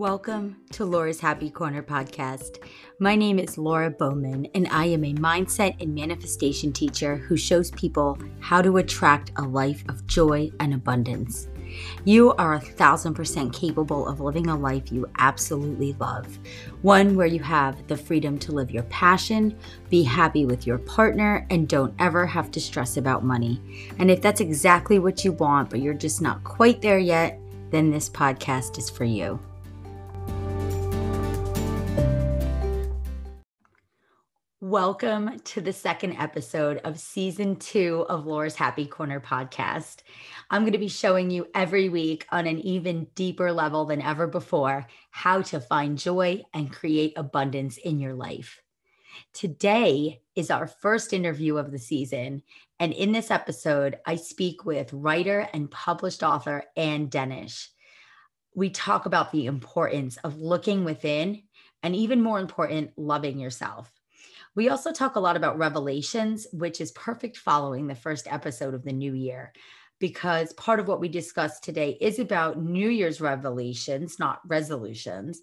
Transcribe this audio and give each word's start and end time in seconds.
Welcome 0.00 0.56
to 0.70 0.86
Lora's 0.86 1.20
Happy 1.20 1.50
Corner 1.50 1.82
podcast. 1.82 2.66
My 3.00 3.14
name 3.14 3.38
is 3.38 3.58
Lora 3.58 3.90
Bowman, 3.90 4.46
and 4.54 4.66
I 4.68 4.86
am 4.86 5.04
a 5.04 5.12
mindset 5.12 5.78
and 5.78 5.94
manifestation 5.94 6.72
teacher 6.72 7.16
who 7.16 7.36
shows 7.36 7.70
people 7.72 8.16
how 8.40 8.62
to 8.62 8.78
attract 8.78 9.32
a 9.36 9.42
life 9.42 9.84
of 9.90 10.06
joy 10.06 10.50
and 10.58 10.72
abundance. 10.72 11.48
You 12.06 12.32
are 12.36 12.54
a 12.54 12.60
thousand 12.60 13.12
percent 13.12 13.52
capable 13.52 14.08
of 14.08 14.20
living 14.20 14.46
a 14.46 14.56
life 14.56 14.90
you 14.90 15.06
absolutely 15.18 15.92
love. 16.00 16.38
One 16.80 17.14
where 17.14 17.26
you 17.26 17.40
have 17.40 17.86
the 17.86 17.96
freedom 17.98 18.38
to 18.38 18.52
live 18.52 18.70
your 18.70 18.84
passion, 18.84 19.54
be 19.90 20.02
happy 20.02 20.46
with 20.46 20.66
your 20.66 20.78
partner, 20.78 21.46
and 21.50 21.68
don't 21.68 21.94
ever 21.98 22.24
have 22.24 22.50
to 22.52 22.60
stress 22.60 22.96
about 22.96 23.22
money. 23.22 23.60
And 23.98 24.10
if 24.10 24.22
that's 24.22 24.40
exactly 24.40 24.98
what 24.98 25.26
you 25.26 25.32
want, 25.32 25.68
but 25.68 25.82
you're 25.82 25.92
just 25.92 26.22
not 26.22 26.42
quite 26.42 26.80
there 26.80 26.98
yet, 26.98 27.38
then 27.70 27.90
this 27.90 28.08
podcast 28.08 28.78
is 28.78 28.88
for 28.88 29.04
you. 29.04 29.38
Welcome 34.70 35.40
to 35.40 35.60
the 35.60 35.72
second 35.72 36.12
episode 36.12 36.76
of 36.84 37.00
season 37.00 37.56
two 37.56 38.06
of 38.08 38.24
Lora's 38.24 38.54
Happy 38.54 38.86
Corner 38.86 39.18
podcast. 39.18 40.02
I'm 40.48 40.62
going 40.62 40.74
to 40.74 40.78
be 40.78 40.86
showing 40.86 41.28
you 41.28 41.48
every 41.56 41.88
week 41.88 42.24
on 42.30 42.46
an 42.46 42.60
even 42.60 43.08
deeper 43.16 43.50
level 43.50 43.84
than 43.84 44.00
ever 44.00 44.28
before 44.28 44.86
how 45.10 45.42
to 45.42 45.58
find 45.58 45.98
joy 45.98 46.44
and 46.54 46.72
create 46.72 47.14
abundance 47.16 47.78
in 47.78 47.98
your 47.98 48.14
life. 48.14 48.62
Today 49.32 50.20
is 50.36 50.52
our 50.52 50.68
first 50.68 51.12
interview 51.12 51.56
of 51.56 51.72
the 51.72 51.78
season. 51.80 52.44
And 52.78 52.92
in 52.92 53.10
this 53.10 53.32
episode, 53.32 53.98
I 54.06 54.14
speak 54.14 54.64
with 54.64 54.92
writer 54.92 55.48
and 55.52 55.68
published 55.68 56.22
author 56.22 56.62
Anne 56.76 57.08
Dennish. 57.08 57.66
We 58.54 58.70
talk 58.70 59.06
about 59.06 59.32
the 59.32 59.46
importance 59.46 60.16
of 60.18 60.38
looking 60.38 60.84
within 60.84 61.42
and, 61.82 61.96
even 61.96 62.22
more 62.22 62.38
important, 62.38 62.92
loving 62.96 63.40
yourself. 63.40 63.90
We 64.56 64.68
also 64.68 64.92
talk 64.92 65.16
a 65.16 65.20
lot 65.20 65.36
about 65.36 65.58
revelations, 65.58 66.46
which 66.52 66.80
is 66.80 66.92
perfect 66.92 67.36
following 67.36 67.86
the 67.86 67.94
first 67.94 68.26
episode 68.30 68.74
of 68.74 68.82
the 68.82 68.92
new 68.92 69.14
year, 69.14 69.52
because 70.00 70.52
part 70.54 70.80
of 70.80 70.88
what 70.88 71.00
we 71.00 71.08
discussed 71.08 71.62
today 71.62 71.96
is 72.00 72.18
about 72.18 72.60
New 72.60 72.88
Year's 72.88 73.20
revelations, 73.20 74.18
not 74.18 74.40
resolutions. 74.46 75.42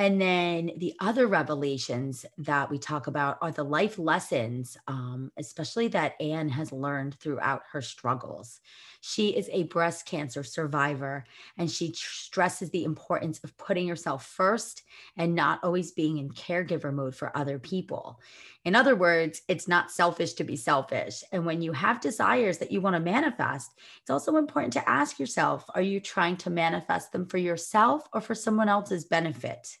And 0.00 0.20
then 0.20 0.70
the 0.76 0.94
other 1.00 1.26
revelations 1.26 2.24
that 2.38 2.70
we 2.70 2.78
talk 2.78 3.08
about 3.08 3.36
are 3.42 3.50
the 3.50 3.64
life 3.64 3.98
lessons, 3.98 4.76
um, 4.86 5.32
especially 5.36 5.88
that 5.88 6.14
Anne 6.20 6.48
has 6.50 6.70
learned 6.70 7.16
throughout 7.16 7.62
her 7.72 7.82
struggles. 7.82 8.60
She 9.00 9.30
is 9.30 9.50
a 9.52 9.64
breast 9.64 10.06
cancer 10.06 10.44
survivor, 10.44 11.24
and 11.56 11.68
she 11.68 11.92
stresses 11.94 12.70
the 12.70 12.84
importance 12.84 13.40
of 13.42 13.56
putting 13.58 13.88
yourself 13.88 14.24
first 14.24 14.84
and 15.16 15.34
not 15.34 15.58
always 15.64 15.90
being 15.90 16.18
in 16.18 16.30
caregiver 16.30 16.94
mode 16.94 17.16
for 17.16 17.36
other 17.36 17.58
people. 17.58 18.20
In 18.64 18.76
other 18.76 18.94
words, 18.94 19.42
it's 19.48 19.66
not 19.66 19.90
selfish 19.90 20.34
to 20.34 20.44
be 20.44 20.54
selfish. 20.54 21.24
And 21.32 21.44
when 21.44 21.60
you 21.60 21.72
have 21.72 22.00
desires 22.00 22.58
that 22.58 22.70
you 22.70 22.80
want 22.80 22.94
to 22.94 23.00
manifest, 23.00 23.72
it's 24.00 24.10
also 24.10 24.36
important 24.36 24.74
to 24.74 24.88
ask 24.88 25.18
yourself 25.18 25.64
are 25.74 25.82
you 25.82 25.98
trying 25.98 26.36
to 26.36 26.50
manifest 26.50 27.10
them 27.10 27.26
for 27.26 27.38
yourself 27.38 28.08
or 28.12 28.20
for 28.20 28.36
someone 28.36 28.68
else's 28.68 29.04
benefit? 29.04 29.76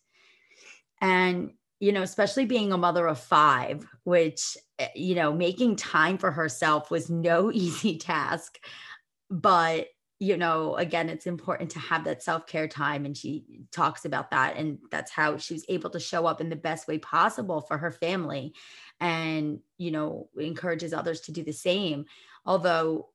And 1.00 1.52
you 1.80 1.92
know, 1.92 2.02
especially 2.02 2.44
being 2.44 2.72
a 2.72 2.78
mother 2.78 3.06
of 3.06 3.20
five, 3.20 3.86
which, 4.02 4.56
eh, 4.80 4.88
you 4.96 5.14
know, 5.14 5.32
making 5.32 5.76
time 5.76 6.18
for 6.18 6.32
herself 6.32 6.90
was 6.90 7.08
no 7.08 7.52
easy 7.54 7.98
task. 7.98 8.58
But 9.30 9.88
you 10.20 10.36
know 10.36 10.74
again 10.76 11.08
it's 11.08 11.26
important 11.26 11.70
to 11.70 11.78
have 11.78 12.04
that 12.04 12.22
self-care 12.22 12.66
time 12.66 13.04
and 13.04 13.16
she 13.16 13.44
talks 13.70 14.04
about 14.04 14.30
that 14.30 14.56
and 14.56 14.78
that's 14.90 15.12
how 15.12 15.36
she 15.36 15.54
was 15.54 15.64
able 15.68 15.90
to 15.90 16.00
show 16.00 16.26
up 16.26 16.40
in 16.40 16.48
the 16.48 16.56
best 16.56 16.88
way 16.88 16.98
possible 16.98 17.60
for 17.60 17.78
her 17.78 17.92
family 17.92 18.52
and 19.00 19.60
you 19.76 19.90
know 19.90 20.28
encourages 20.38 20.92
others 20.92 21.20
to 21.22 21.32
do 21.32 21.42
the 21.42 21.52
same. 21.52 22.04
Although 22.44 23.08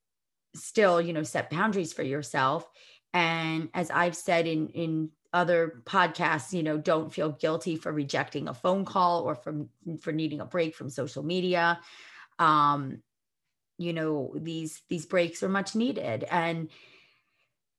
still 0.55 1.01
you 1.01 1.13
know 1.13 1.23
set 1.23 1.49
boundaries 1.49 1.93
for 1.93 2.03
yourself. 2.03 2.69
And 3.13 3.69
as 3.73 3.91
i've 3.91 4.15
said 4.15 4.47
in 4.47 4.69
in 4.69 5.09
other 5.33 5.81
podcasts 5.85 6.53
you 6.53 6.63
know 6.63 6.77
don't 6.77 7.13
feel 7.13 7.31
guilty 7.31 7.75
for 7.75 7.91
rejecting 7.91 8.47
a 8.47 8.53
phone 8.53 8.85
call 8.85 9.23
or 9.23 9.35
from 9.35 9.69
for 9.99 10.11
needing 10.11 10.41
a 10.41 10.45
break 10.45 10.75
from 10.75 10.89
social 10.89 11.23
media. 11.23 11.79
Um 12.39 13.01
you 13.77 13.93
know 13.93 14.33
these 14.37 14.81
these 14.89 15.05
breaks 15.05 15.43
are 15.43 15.49
much 15.49 15.75
needed. 15.75 16.23
And 16.29 16.69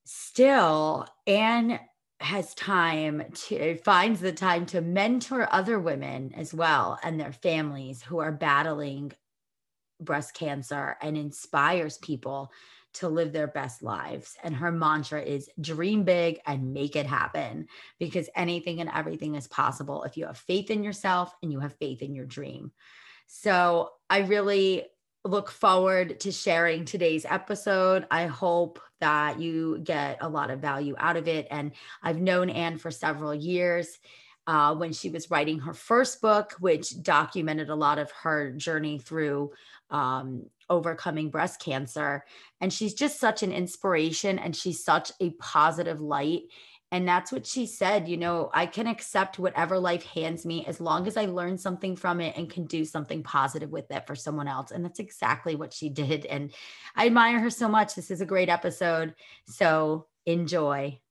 still 0.03 1.07
anne 1.25 1.79
has 2.19 2.53
time 2.55 3.23
to 3.33 3.77
finds 3.77 4.21
the 4.21 4.31
time 4.31 4.65
to 4.65 4.81
mentor 4.81 5.47
other 5.51 5.79
women 5.79 6.33
as 6.35 6.53
well 6.53 6.97
and 7.03 7.19
their 7.19 7.33
families 7.33 8.01
who 8.01 8.19
are 8.19 8.31
battling 8.31 9.11
breast 9.99 10.33
cancer 10.33 10.97
and 11.01 11.17
inspires 11.17 11.97
people 11.97 12.51
to 12.95 13.09
live 13.09 13.33
their 13.33 13.47
best 13.47 13.83
lives. 13.83 14.35
And 14.43 14.55
her 14.55 14.71
mantra 14.71 15.21
is 15.21 15.49
dream 15.59 16.03
big 16.03 16.39
and 16.45 16.73
make 16.73 16.95
it 16.95 17.05
happen 17.05 17.67
because 17.99 18.29
anything 18.35 18.81
and 18.81 18.89
everything 18.93 19.35
is 19.35 19.47
possible 19.47 20.03
if 20.03 20.17
you 20.17 20.25
have 20.25 20.37
faith 20.37 20.71
in 20.71 20.83
yourself 20.83 21.33
and 21.41 21.51
you 21.51 21.59
have 21.59 21.75
faith 21.77 22.01
in 22.01 22.15
your 22.15 22.25
dream. 22.25 22.71
So 23.27 23.91
I 24.09 24.19
really 24.19 24.85
look 25.23 25.49
forward 25.49 26.19
to 26.21 26.31
sharing 26.31 26.85
today's 26.85 27.25
episode. 27.25 28.05
I 28.11 28.27
hope 28.27 28.79
that 29.01 29.39
you 29.39 29.79
get 29.83 30.19
a 30.21 30.29
lot 30.29 30.51
of 30.51 30.59
value 30.59 30.95
out 30.97 31.17
of 31.17 31.27
it. 31.27 31.47
And 31.49 31.71
I've 32.01 32.21
known 32.21 32.49
Anne 32.49 32.77
for 32.77 32.91
several 32.91 33.33
years. 33.33 33.99
Uh, 34.47 34.75
when 34.75 34.93
she 34.93 35.09
was 35.09 35.31
writing 35.31 35.57
her 35.57 35.73
first 35.73 36.21
book, 36.21 36.53
which 36.59 37.01
documented 37.01 37.71
a 37.71 37.75
lot 37.75 37.97
of 37.97 38.11
her 38.11 38.51
journey 38.51 38.99
through 38.99 39.51
um, 39.89 40.45
overcoming 40.69 41.29
breast 41.29 41.59
cancer. 41.59 42.23
And 42.61 42.71
she's 42.71 42.93
just 42.93 43.19
such 43.19 43.43
an 43.43 43.51
inspiration 43.51 44.39
and 44.39 44.55
she's 44.55 44.83
such 44.83 45.11
a 45.19 45.31
positive 45.31 46.01
light 46.01 46.43
and 46.91 47.07
that's 47.07 47.31
what 47.31 47.45
she 47.45 47.65
said. 47.65 48.07
You 48.07 48.17
know, 48.17 48.49
I 48.53 48.67
can 48.67 48.87
accept 48.87 49.39
whatever 49.39 49.77
life 49.79 50.05
hands 50.05 50.45
me 50.45 50.65
as 50.65 50.79
long 50.79 51.07
as 51.07 51.17
I 51.17 51.25
learn 51.25 51.57
something 51.57 51.95
from 51.95 52.21
it 52.21 52.37
and 52.37 52.49
can 52.49 52.67
do 52.67 52.85
something 52.85 53.23
positive 53.23 53.71
with 53.71 53.89
it 53.91 54.05
for 54.07 54.15
someone 54.15 54.47
else. 54.47 54.71
And 54.71 54.85
that's 54.85 54.99
exactly 54.99 55.55
what 55.55 55.73
she 55.73 55.89
did. 56.03 56.25
And 56.25 56.53
I 56.95 57.07
admire 57.07 57.39
her 57.39 57.49
so 57.49 57.67
much. 57.67 57.95
This 57.95 58.11
is 58.11 58.21
a 58.21 58.25
great 58.25 58.49
episode. 58.49 59.15
So 59.47 60.07
enjoy. 60.25 61.01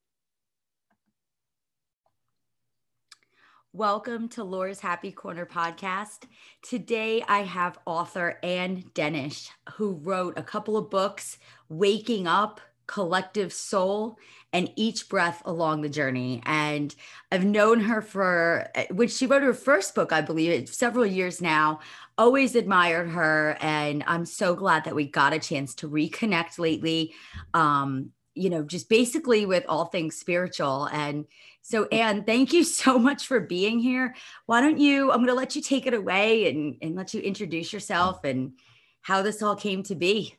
Welcome 3.76 4.28
to 4.28 4.44
Lora's 4.44 4.78
Happy 4.78 5.10
Corner 5.10 5.44
podcast. 5.44 6.28
Today 6.62 7.24
I 7.26 7.40
have 7.40 7.76
author 7.86 8.38
Anne 8.40 8.84
Dennish, 8.94 9.50
who 9.72 9.94
wrote 9.94 10.38
a 10.38 10.44
couple 10.44 10.76
of 10.76 10.90
books, 10.90 11.38
Waking 11.68 12.28
Up, 12.28 12.60
collective 12.86 13.52
soul 13.52 14.16
and 14.52 14.70
each 14.76 15.08
breath 15.08 15.42
along 15.44 15.82
the 15.82 15.88
journey. 15.88 16.40
And 16.46 16.94
I've 17.32 17.44
known 17.44 17.80
her 17.80 18.00
for 18.00 18.70
when 18.92 19.08
she 19.08 19.26
wrote 19.26 19.42
her 19.42 19.52
first 19.52 19.96
book, 19.96 20.12
I 20.12 20.20
believe, 20.20 20.68
several 20.68 21.04
years 21.04 21.42
now. 21.42 21.80
Always 22.16 22.54
admired 22.54 23.08
her, 23.08 23.58
and 23.60 24.04
I'm 24.06 24.24
so 24.24 24.54
glad 24.54 24.84
that 24.84 24.94
we 24.94 25.08
got 25.08 25.32
a 25.32 25.40
chance 25.40 25.74
to 25.76 25.88
reconnect 25.88 26.60
lately. 26.60 27.12
Um, 27.54 28.12
you 28.36 28.50
know, 28.50 28.62
just 28.62 28.88
basically 28.88 29.46
with 29.46 29.64
all 29.68 29.86
things 29.86 30.16
spiritual. 30.16 30.88
And 30.92 31.26
so, 31.66 31.86
Anne, 31.86 32.24
thank 32.24 32.52
you 32.52 32.62
so 32.82 32.98
much 32.98 33.26
for 33.26 33.40
being 33.40 33.80
here. 33.80 34.14
Why 34.44 34.60
don't 34.60 34.78
you? 34.78 35.10
I'm 35.10 35.18
going 35.18 35.28
to 35.28 35.34
let 35.34 35.56
you 35.56 35.62
take 35.62 35.86
it 35.86 35.94
away 35.94 36.50
and 36.50 36.76
and 36.82 36.94
let 36.94 37.14
you 37.14 37.20
introduce 37.20 37.72
yourself 37.72 38.22
and 38.22 38.52
how 39.00 39.22
this 39.22 39.42
all 39.42 39.56
came 39.56 39.82
to 39.84 39.94
be. 39.94 40.36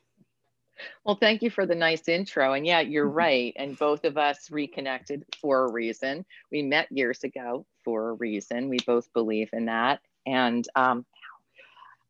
Well, 1.04 1.16
thank 1.16 1.42
you 1.42 1.50
for 1.50 1.66
the 1.66 1.74
nice 1.74 2.06
intro. 2.08 2.52
And 2.52 2.64
yeah, 2.64 2.80
you're 2.80 3.06
mm-hmm. 3.06 3.16
right. 3.16 3.52
And 3.56 3.78
both 3.78 4.04
of 4.04 4.16
us 4.16 4.50
reconnected 4.50 5.24
for 5.40 5.64
a 5.64 5.72
reason. 5.72 6.24
We 6.52 6.62
met 6.62 6.92
years 6.92 7.24
ago 7.24 7.66
for 7.84 8.10
a 8.10 8.14
reason. 8.14 8.68
We 8.68 8.78
both 8.86 9.12
believe 9.12 9.50
in 9.52 9.66
that. 9.66 10.00
And 10.26 10.66
um, 10.76 11.06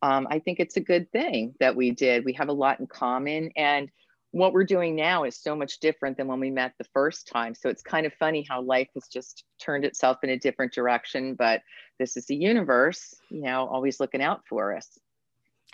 um, 0.02 0.26
I 0.30 0.40
think 0.40 0.60
it's 0.60 0.76
a 0.76 0.80
good 0.80 1.10
thing 1.10 1.54
that 1.60 1.76
we 1.76 1.90
did. 1.90 2.24
We 2.24 2.34
have 2.34 2.48
a 2.48 2.52
lot 2.52 2.80
in 2.80 2.86
common. 2.86 3.50
And 3.56 3.88
what 4.36 4.52
we're 4.52 4.64
doing 4.64 4.94
now 4.94 5.24
is 5.24 5.34
so 5.34 5.56
much 5.56 5.80
different 5.80 6.18
than 6.18 6.26
when 6.26 6.38
we 6.38 6.50
met 6.50 6.74
the 6.76 6.84
first 6.92 7.26
time. 7.26 7.54
So 7.54 7.70
it's 7.70 7.82
kind 7.82 8.04
of 8.04 8.12
funny 8.12 8.44
how 8.46 8.60
life 8.60 8.88
has 8.92 9.08
just 9.08 9.44
turned 9.58 9.84
itself 9.86 10.18
in 10.22 10.28
a 10.28 10.38
different 10.38 10.74
direction. 10.74 11.34
But 11.34 11.62
this 11.98 12.18
is 12.18 12.26
the 12.26 12.36
universe, 12.36 13.14
you 13.30 13.40
know, 13.40 13.66
always 13.66 13.98
looking 13.98 14.20
out 14.20 14.42
for 14.46 14.76
us. 14.76 14.98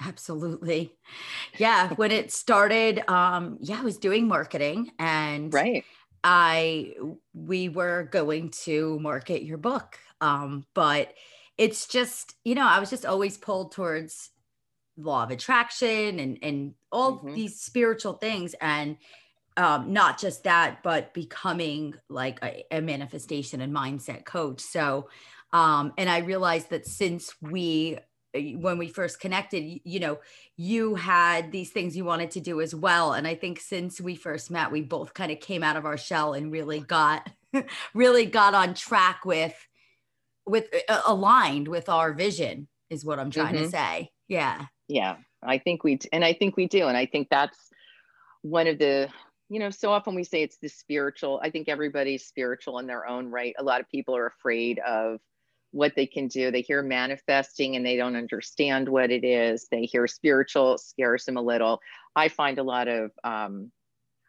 Absolutely. 0.00 0.92
Yeah. 1.58 1.92
when 1.94 2.12
it 2.12 2.30
started, 2.30 3.02
um, 3.10 3.58
yeah, 3.60 3.80
I 3.80 3.82
was 3.82 3.98
doing 3.98 4.28
marketing 4.28 4.92
and 4.96 5.52
right. 5.52 5.84
I 6.22 6.94
we 7.34 7.68
were 7.68 8.08
going 8.12 8.50
to 8.64 8.98
market 9.00 9.42
your 9.42 9.58
book. 9.58 9.98
Um, 10.20 10.66
but 10.72 11.14
it's 11.58 11.88
just, 11.88 12.36
you 12.44 12.54
know, 12.54 12.66
I 12.66 12.78
was 12.78 12.90
just 12.90 13.04
always 13.04 13.36
pulled 13.36 13.72
towards 13.72 14.30
law 14.96 15.24
of 15.24 15.30
attraction 15.30 16.18
and 16.18 16.38
and 16.42 16.74
all 16.90 17.18
mm-hmm. 17.18 17.34
these 17.34 17.60
spiritual 17.60 18.14
things. 18.14 18.54
And 18.60 18.96
um, 19.56 19.92
not 19.92 20.18
just 20.18 20.44
that, 20.44 20.82
but 20.82 21.12
becoming 21.12 21.94
like 22.08 22.38
a, 22.42 22.64
a 22.70 22.80
manifestation 22.80 23.60
and 23.60 23.74
mindset 23.74 24.24
coach. 24.24 24.60
So, 24.60 25.08
um, 25.52 25.92
and 25.98 26.08
I 26.08 26.18
realized 26.18 26.70
that 26.70 26.86
since 26.86 27.34
we 27.42 27.98
when 28.34 28.78
we 28.78 28.88
first 28.88 29.20
connected 29.20 29.80
you 29.84 30.00
know 30.00 30.18
you 30.56 30.94
had 30.94 31.52
these 31.52 31.70
things 31.70 31.94
you 31.94 32.04
wanted 32.04 32.30
to 32.30 32.40
do 32.40 32.60
as 32.60 32.74
well 32.74 33.12
and 33.12 33.26
i 33.26 33.34
think 33.34 33.60
since 33.60 34.00
we 34.00 34.14
first 34.14 34.50
met 34.50 34.72
we 34.72 34.80
both 34.80 35.12
kind 35.12 35.30
of 35.30 35.38
came 35.38 35.62
out 35.62 35.76
of 35.76 35.84
our 35.84 35.98
shell 35.98 36.32
and 36.32 36.50
really 36.50 36.80
got 36.80 37.28
really 37.94 38.24
got 38.24 38.54
on 38.54 38.72
track 38.72 39.26
with 39.26 39.54
with 40.46 40.66
uh, 40.88 41.02
aligned 41.06 41.68
with 41.68 41.90
our 41.90 42.14
vision 42.14 42.68
is 42.88 43.04
what 43.04 43.18
i'm 43.18 43.30
trying 43.30 43.54
mm-hmm. 43.54 43.64
to 43.64 43.70
say 43.70 44.10
yeah. 44.32 44.66
Yeah. 44.88 45.16
I 45.42 45.58
think 45.58 45.84
we 45.84 45.98
and 46.12 46.24
i 46.24 46.32
think 46.32 46.56
we 46.56 46.66
do 46.66 46.86
and 46.86 46.96
i 46.96 47.04
think 47.04 47.28
that's 47.28 47.58
one 48.42 48.66
of 48.66 48.78
the 48.78 49.08
you 49.48 49.58
know 49.58 49.70
so 49.70 49.90
often 49.90 50.14
we 50.14 50.24
say 50.24 50.42
it's 50.42 50.58
the 50.58 50.68
spiritual 50.68 51.40
i 51.42 51.50
think 51.50 51.68
everybody's 51.68 52.24
spiritual 52.24 52.78
in 52.78 52.86
their 52.86 53.06
own 53.06 53.28
right. 53.28 53.54
A 53.58 53.62
lot 53.62 53.80
of 53.80 53.88
people 53.90 54.16
are 54.16 54.26
afraid 54.26 54.78
of 54.78 55.20
what 55.72 55.94
they 55.96 56.06
can 56.06 56.28
do. 56.28 56.50
They 56.50 56.60
hear 56.60 56.82
manifesting 56.82 57.76
and 57.76 57.84
they 57.84 57.96
don't 57.96 58.14
understand 58.14 58.88
what 58.88 59.10
it 59.10 59.24
is. 59.24 59.68
They 59.70 59.84
hear 59.84 60.06
spiritual 60.06 60.76
scares 60.76 61.24
them 61.24 61.38
a 61.38 61.42
little. 61.42 61.80
I 62.14 62.28
find 62.28 62.58
a 62.58 62.62
lot 62.62 62.88
of 62.88 63.10
um, 63.24 63.70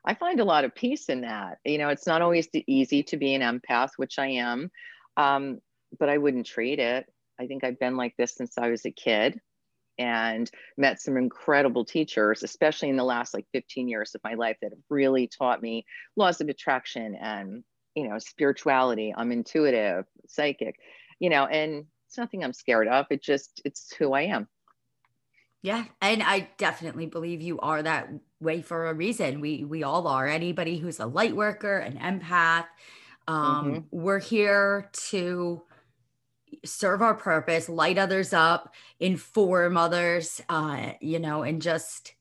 i 0.05 0.13
find 0.13 0.39
a 0.41 0.45
lot 0.45 0.65
of 0.65 0.75
peace 0.75 1.07
in 1.07 1.21
that. 1.21 1.59
You 1.63 1.77
know 1.77 1.89
it's 1.89 2.07
not 2.07 2.21
always 2.21 2.47
easy 2.67 3.03
to 3.03 3.17
be 3.17 3.35
an 3.35 3.41
empath 3.41 3.91
which 3.97 4.19
i 4.19 4.27
am 4.27 4.69
um, 5.15 5.59
but 5.99 6.09
i 6.09 6.17
wouldn't 6.17 6.47
trade 6.47 6.79
it. 6.79 7.05
I 7.39 7.47
think 7.47 7.63
i've 7.63 7.79
been 7.79 7.97
like 7.97 8.15
this 8.17 8.35
since 8.35 8.57
i 8.57 8.69
was 8.69 8.85
a 8.85 8.91
kid 8.91 9.39
and 9.97 10.49
met 10.77 11.01
some 11.01 11.17
incredible 11.17 11.85
teachers, 11.85 12.43
especially 12.43 12.89
in 12.89 12.95
the 12.95 13.03
last 13.03 13.33
like 13.33 13.45
15 13.53 13.87
years 13.87 14.15
of 14.15 14.21
my 14.23 14.33
life 14.33 14.57
that 14.61 14.71
have 14.71 14.81
really 14.89 15.27
taught 15.27 15.61
me 15.61 15.85
laws 16.15 16.41
of 16.41 16.49
attraction 16.49 17.15
and, 17.15 17.63
you 17.95 18.07
know, 18.07 18.17
spirituality. 18.19 19.13
I'm 19.15 19.31
intuitive, 19.31 20.05
psychic, 20.27 20.75
you 21.19 21.29
know, 21.29 21.45
and 21.45 21.85
it's 22.07 22.17
nothing 22.17 22.43
I'm 22.43 22.53
scared 22.53 22.87
of. 22.87 23.05
It 23.09 23.23
just, 23.23 23.61
it's 23.65 23.93
who 23.93 24.13
I 24.13 24.23
am. 24.23 24.47
Yeah. 25.61 25.85
And 26.01 26.21
I 26.21 26.49
definitely 26.57 27.05
believe 27.05 27.41
you 27.41 27.59
are 27.59 27.81
that 27.81 28.09
way 28.41 28.61
for 28.61 28.87
a 28.87 28.93
reason. 28.93 29.39
We, 29.39 29.63
we 29.63 29.83
all 29.83 30.07
are. 30.07 30.27
Anybody 30.27 30.77
who's 30.77 30.99
a 30.99 31.05
light 31.05 31.35
worker, 31.35 31.77
an 31.77 31.97
empath, 31.97 32.65
um, 33.27 33.65
mm-hmm. 33.65 33.79
we're 33.91 34.19
here 34.19 34.89
to 35.09 35.61
serve 36.63 37.01
our 37.01 37.15
purpose, 37.15 37.69
light 37.69 37.97
others 37.97 38.33
up, 38.33 38.73
inform 38.99 39.77
others, 39.77 40.41
uh, 40.49 40.91
you 40.99 41.19
know, 41.19 41.43
and 41.43 41.61
just 41.61 42.13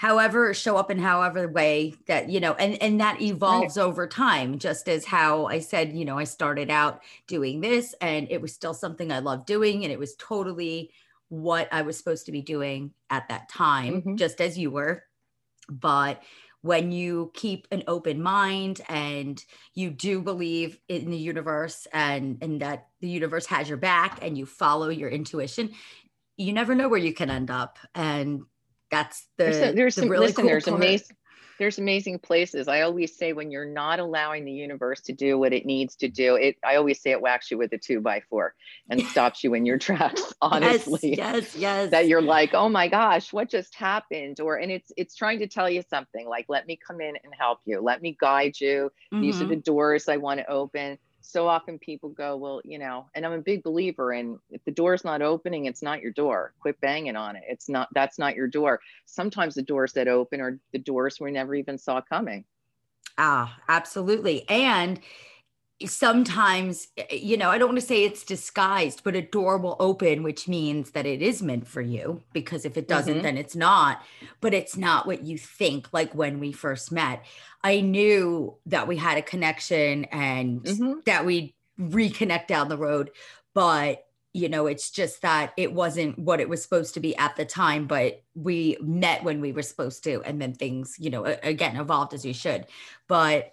however 0.00 0.54
show 0.54 0.78
up 0.78 0.90
in 0.90 0.98
however 0.98 1.46
way 1.46 1.94
that 2.06 2.30
you 2.30 2.40
know 2.40 2.54
and 2.54 2.82
and 2.82 2.98
that 3.02 3.20
evolves 3.20 3.76
right. 3.76 3.84
over 3.84 4.06
time 4.06 4.58
just 4.58 4.88
as 4.88 5.04
how 5.04 5.44
i 5.44 5.58
said 5.58 5.92
you 5.92 6.06
know 6.06 6.16
i 6.16 6.24
started 6.24 6.70
out 6.70 7.02
doing 7.26 7.60
this 7.60 7.94
and 8.00 8.26
it 8.30 8.40
was 8.40 8.50
still 8.50 8.72
something 8.72 9.12
i 9.12 9.18
loved 9.18 9.44
doing 9.44 9.84
and 9.84 9.92
it 9.92 9.98
was 9.98 10.16
totally 10.16 10.90
what 11.28 11.68
i 11.70 11.82
was 11.82 11.98
supposed 11.98 12.24
to 12.24 12.32
be 12.32 12.40
doing 12.40 12.90
at 13.10 13.28
that 13.28 13.46
time 13.50 13.96
mm-hmm. 13.96 14.16
just 14.16 14.40
as 14.40 14.56
you 14.56 14.70
were 14.70 15.02
but 15.68 16.22
when 16.62 16.92
you 16.92 17.30
keep 17.34 17.66
an 17.70 17.82
open 17.86 18.22
mind 18.22 18.80
and 18.88 19.42
you 19.74 19.90
do 19.90 20.20
believe 20.20 20.78
in 20.88 21.10
the 21.10 21.16
universe 21.16 21.86
and 21.92 22.38
and 22.42 22.60
that 22.60 22.88
the 23.00 23.08
universe 23.08 23.46
has 23.46 23.68
your 23.68 23.78
back 23.78 24.18
and 24.22 24.36
you 24.36 24.46
follow 24.46 24.88
your 24.88 25.08
intuition 25.08 25.70
you 26.36 26.52
never 26.52 26.74
know 26.74 26.88
where 26.88 26.98
you 26.98 27.14
can 27.14 27.30
end 27.30 27.50
up 27.50 27.78
and 27.94 28.42
that's 28.90 29.26
the 29.36 29.44
there's, 29.44 29.56
a, 29.56 29.72
there's 29.72 29.94
the 29.94 30.02
some 30.02 30.10
really 30.10 30.26
listen, 30.26 30.42
cool 30.42 30.50
there's 30.50 30.64
part. 30.64 30.76
amazing 30.76 31.16
there's 31.60 31.78
amazing 31.78 32.18
places. 32.18 32.68
I 32.68 32.80
always 32.80 33.14
say 33.14 33.34
when 33.34 33.50
you're 33.50 33.66
not 33.66 34.00
allowing 34.00 34.46
the 34.46 34.50
universe 34.50 35.02
to 35.02 35.12
do 35.12 35.38
what 35.38 35.52
it 35.52 35.66
needs 35.66 35.94
to 35.96 36.08
do, 36.08 36.34
it 36.36 36.56
I 36.64 36.76
always 36.76 37.02
say 37.02 37.10
it 37.10 37.20
whacks 37.20 37.50
you 37.50 37.58
with 37.58 37.70
a 37.74 37.78
two 37.78 38.00
by 38.00 38.22
four 38.30 38.54
and 38.88 39.02
stops 39.08 39.44
you 39.44 39.52
in 39.52 39.66
your 39.66 39.76
tracks, 39.76 40.32
honestly. 40.42 41.14
Yes, 41.14 41.54
yes, 41.54 41.56
yes. 41.56 41.90
That 41.90 42.08
you're 42.08 42.22
like, 42.22 42.54
oh 42.54 42.70
my 42.70 42.88
gosh, 42.88 43.30
what 43.34 43.50
just 43.50 43.74
happened? 43.74 44.40
Or 44.40 44.56
and 44.56 44.72
it's 44.72 44.90
it's 44.96 45.14
trying 45.14 45.38
to 45.40 45.46
tell 45.46 45.68
you 45.68 45.82
something 45.90 46.26
like, 46.26 46.46
let 46.48 46.66
me 46.66 46.78
come 46.84 47.02
in 47.02 47.14
and 47.22 47.34
help 47.38 47.60
you, 47.66 47.82
let 47.82 48.00
me 48.00 48.16
guide 48.18 48.58
you. 48.58 48.90
Mm-hmm. 49.12 49.20
These 49.20 49.36
are 49.36 49.44
mm-hmm. 49.44 49.50
the 49.50 49.56
doors 49.56 50.08
I 50.08 50.16
want 50.16 50.40
to 50.40 50.50
open 50.50 50.96
so 51.20 51.46
often 51.46 51.78
people 51.78 52.08
go, 52.08 52.36
well, 52.36 52.60
you 52.64 52.78
know, 52.78 53.06
and 53.14 53.24
I'm 53.24 53.32
a 53.32 53.38
big 53.38 53.62
believer 53.62 54.12
in 54.12 54.38
if 54.50 54.64
the 54.64 54.70
door's 54.70 55.04
not 55.04 55.22
opening, 55.22 55.66
it's 55.66 55.82
not 55.82 56.00
your 56.00 56.12
door. 56.12 56.54
Quit 56.60 56.80
banging 56.80 57.16
on 57.16 57.36
it. 57.36 57.42
It's 57.48 57.68
not, 57.68 57.88
that's 57.94 58.18
not 58.18 58.36
your 58.36 58.48
door. 58.48 58.80
Sometimes 59.06 59.54
the 59.54 59.62
doors 59.62 59.92
that 59.94 60.08
open 60.08 60.40
are 60.40 60.58
the 60.72 60.78
doors 60.78 61.20
we 61.20 61.30
never 61.30 61.54
even 61.54 61.78
saw 61.78 62.00
coming. 62.00 62.44
Ah, 63.18 63.58
absolutely. 63.68 64.48
And 64.48 65.00
sometimes 65.86 66.88
you 67.10 67.36
know 67.36 67.48
i 67.48 67.56
don't 67.56 67.70
want 67.70 67.80
to 67.80 67.86
say 67.86 68.04
it's 68.04 68.24
disguised 68.24 69.02
but 69.02 69.16
a 69.16 69.22
door 69.22 69.56
will 69.56 69.76
open 69.80 70.22
which 70.22 70.46
means 70.46 70.90
that 70.90 71.06
it 71.06 71.22
is 71.22 71.42
meant 71.42 71.66
for 71.66 71.80
you 71.80 72.22
because 72.32 72.64
if 72.64 72.76
it 72.76 72.86
doesn't 72.86 73.14
mm-hmm. 73.14 73.22
then 73.22 73.38
it's 73.38 73.56
not 73.56 74.02
but 74.40 74.52
it's 74.52 74.76
not 74.76 75.06
what 75.06 75.24
you 75.24 75.38
think 75.38 75.88
like 75.92 76.14
when 76.14 76.38
we 76.38 76.52
first 76.52 76.92
met 76.92 77.24
i 77.64 77.80
knew 77.80 78.54
that 78.66 78.86
we 78.86 78.96
had 78.96 79.16
a 79.16 79.22
connection 79.22 80.04
and 80.06 80.62
mm-hmm. 80.62 81.00
that 81.06 81.24
we'd 81.24 81.54
reconnect 81.80 82.46
down 82.46 82.68
the 82.68 82.76
road 82.76 83.10
but 83.54 84.04
you 84.32 84.48
know 84.48 84.66
it's 84.66 84.90
just 84.90 85.22
that 85.22 85.52
it 85.56 85.72
wasn't 85.72 86.18
what 86.18 86.40
it 86.40 86.48
was 86.48 86.62
supposed 86.62 86.94
to 86.94 87.00
be 87.00 87.16
at 87.16 87.34
the 87.36 87.44
time 87.44 87.86
but 87.86 88.22
we 88.34 88.76
met 88.80 89.24
when 89.24 89.40
we 89.40 89.52
were 89.52 89.62
supposed 89.62 90.04
to 90.04 90.22
and 90.22 90.40
then 90.40 90.52
things 90.52 90.96
you 90.98 91.10
know 91.10 91.24
again 91.24 91.76
evolved 91.76 92.12
as 92.12 92.24
you 92.24 92.34
should 92.34 92.66
but 93.08 93.50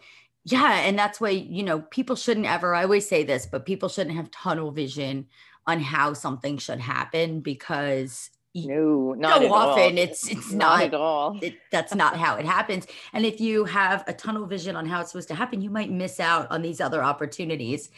yeah 0.51 0.79
and 0.79 0.97
that's 0.97 1.19
why 1.21 1.29
you 1.29 1.63
know 1.63 1.79
people 1.79 2.15
shouldn't 2.15 2.45
ever 2.45 2.73
i 2.73 2.83
always 2.83 3.07
say 3.07 3.23
this 3.23 3.45
but 3.45 3.65
people 3.65 3.89
shouldn't 3.89 4.15
have 4.15 4.31
tunnel 4.31 4.71
vision 4.71 5.25
on 5.67 5.79
how 5.79 6.13
something 6.13 6.57
should 6.57 6.79
happen 6.79 7.41
because 7.41 8.31
no 8.55 9.13
not 9.13 9.41
so 9.41 9.53
often 9.53 9.83
all. 9.83 9.97
it's 9.97 10.27
it's 10.29 10.51
not, 10.51 10.79
not 10.79 10.83
at 10.83 10.93
all. 10.93 11.39
it, 11.41 11.55
that's 11.71 11.93
not 11.93 12.17
how 12.17 12.37
it 12.37 12.45
happens. 12.45 12.87
And 13.13 13.25
if 13.25 13.39
you 13.39 13.65
have 13.65 14.03
a 14.07 14.13
tunnel 14.13 14.45
vision 14.47 14.75
on 14.75 14.87
how 14.87 15.01
it's 15.01 15.11
supposed 15.11 15.27
to 15.27 15.35
happen 15.35 15.61
you 15.61 15.69
might 15.69 15.91
miss 15.91 16.19
out 16.19 16.49
on 16.49 16.61
these 16.61 16.81
other 16.81 17.03
opportunities. 17.03 17.89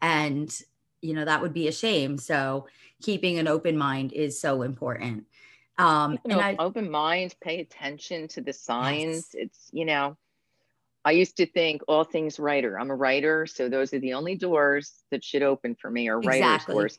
And 0.00 0.50
you 1.02 1.14
know 1.14 1.24
that 1.24 1.42
would 1.42 1.52
be 1.52 1.68
a 1.68 1.72
shame. 1.72 2.18
So 2.18 2.66
keeping 3.02 3.38
an 3.38 3.48
open 3.48 3.76
mind 3.76 4.12
is 4.12 4.40
so 4.40 4.62
important. 4.62 5.24
Um 5.78 6.18
and 6.24 6.40
I, 6.40 6.56
open 6.58 6.90
mind 6.90 7.34
pay 7.40 7.60
attention 7.60 8.28
to 8.28 8.40
the 8.40 8.52
signs. 8.52 9.30
Yes. 9.34 9.34
it's 9.34 9.70
you 9.72 9.84
know 9.84 10.16
I 11.06 11.12
used 11.12 11.36
to 11.36 11.46
think 11.46 11.82
all 11.86 12.02
things 12.02 12.40
writer. 12.40 12.78
I'm 12.78 12.90
a 12.90 12.96
writer, 12.96 13.46
so 13.46 13.68
those 13.68 13.94
are 13.94 14.00
the 14.00 14.14
only 14.14 14.34
doors 14.34 15.04
that 15.12 15.22
should 15.22 15.44
open 15.44 15.76
for 15.76 15.88
me 15.88 16.08
are 16.08 16.18
writer's 16.18 16.34
exactly. 16.34 16.74
doors. 16.74 16.98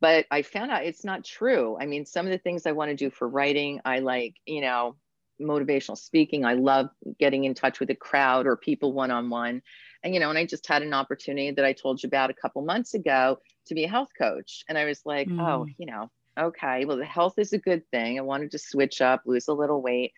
But 0.00 0.26
I 0.30 0.42
found 0.42 0.70
out 0.70 0.84
it's 0.84 1.04
not 1.04 1.24
true. 1.24 1.76
I 1.80 1.86
mean, 1.86 2.06
some 2.06 2.24
of 2.24 2.30
the 2.30 2.38
things 2.38 2.66
I 2.66 2.72
want 2.72 2.90
to 2.90 2.96
do 2.96 3.10
for 3.10 3.28
writing, 3.28 3.80
I 3.84 3.98
like, 3.98 4.36
you 4.46 4.60
know, 4.60 4.94
motivational 5.40 5.98
speaking. 5.98 6.44
I 6.44 6.54
love 6.54 6.90
getting 7.18 7.42
in 7.42 7.54
touch 7.54 7.80
with 7.80 7.90
a 7.90 7.96
crowd 7.96 8.46
or 8.46 8.56
people 8.56 8.92
one 8.92 9.10
on 9.10 9.28
one. 9.28 9.60
And, 10.04 10.14
you 10.14 10.20
know, 10.20 10.30
and 10.30 10.38
I 10.38 10.46
just 10.46 10.64
had 10.68 10.82
an 10.82 10.94
opportunity 10.94 11.50
that 11.50 11.64
I 11.64 11.72
told 11.72 12.00
you 12.00 12.06
about 12.06 12.30
a 12.30 12.34
couple 12.34 12.62
months 12.62 12.94
ago 12.94 13.40
to 13.66 13.74
be 13.74 13.82
a 13.82 13.88
health 13.88 14.10
coach. 14.16 14.62
And 14.68 14.78
I 14.78 14.84
was 14.84 15.00
like, 15.04 15.28
mm. 15.28 15.40
oh, 15.40 15.66
you 15.78 15.86
know, 15.86 16.12
okay, 16.38 16.84
well, 16.84 16.96
the 16.96 17.04
health 17.04 17.34
is 17.38 17.52
a 17.52 17.58
good 17.58 17.82
thing. 17.90 18.18
I 18.18 18.22
wanted 18.22 18.52
to 18.52 18.58
switch 18.60 19.00
up, 19.00 19.22
lose 19.26 19.48
a 19.48 19.52
little 19.52 19.82
weight. 19.82 20.12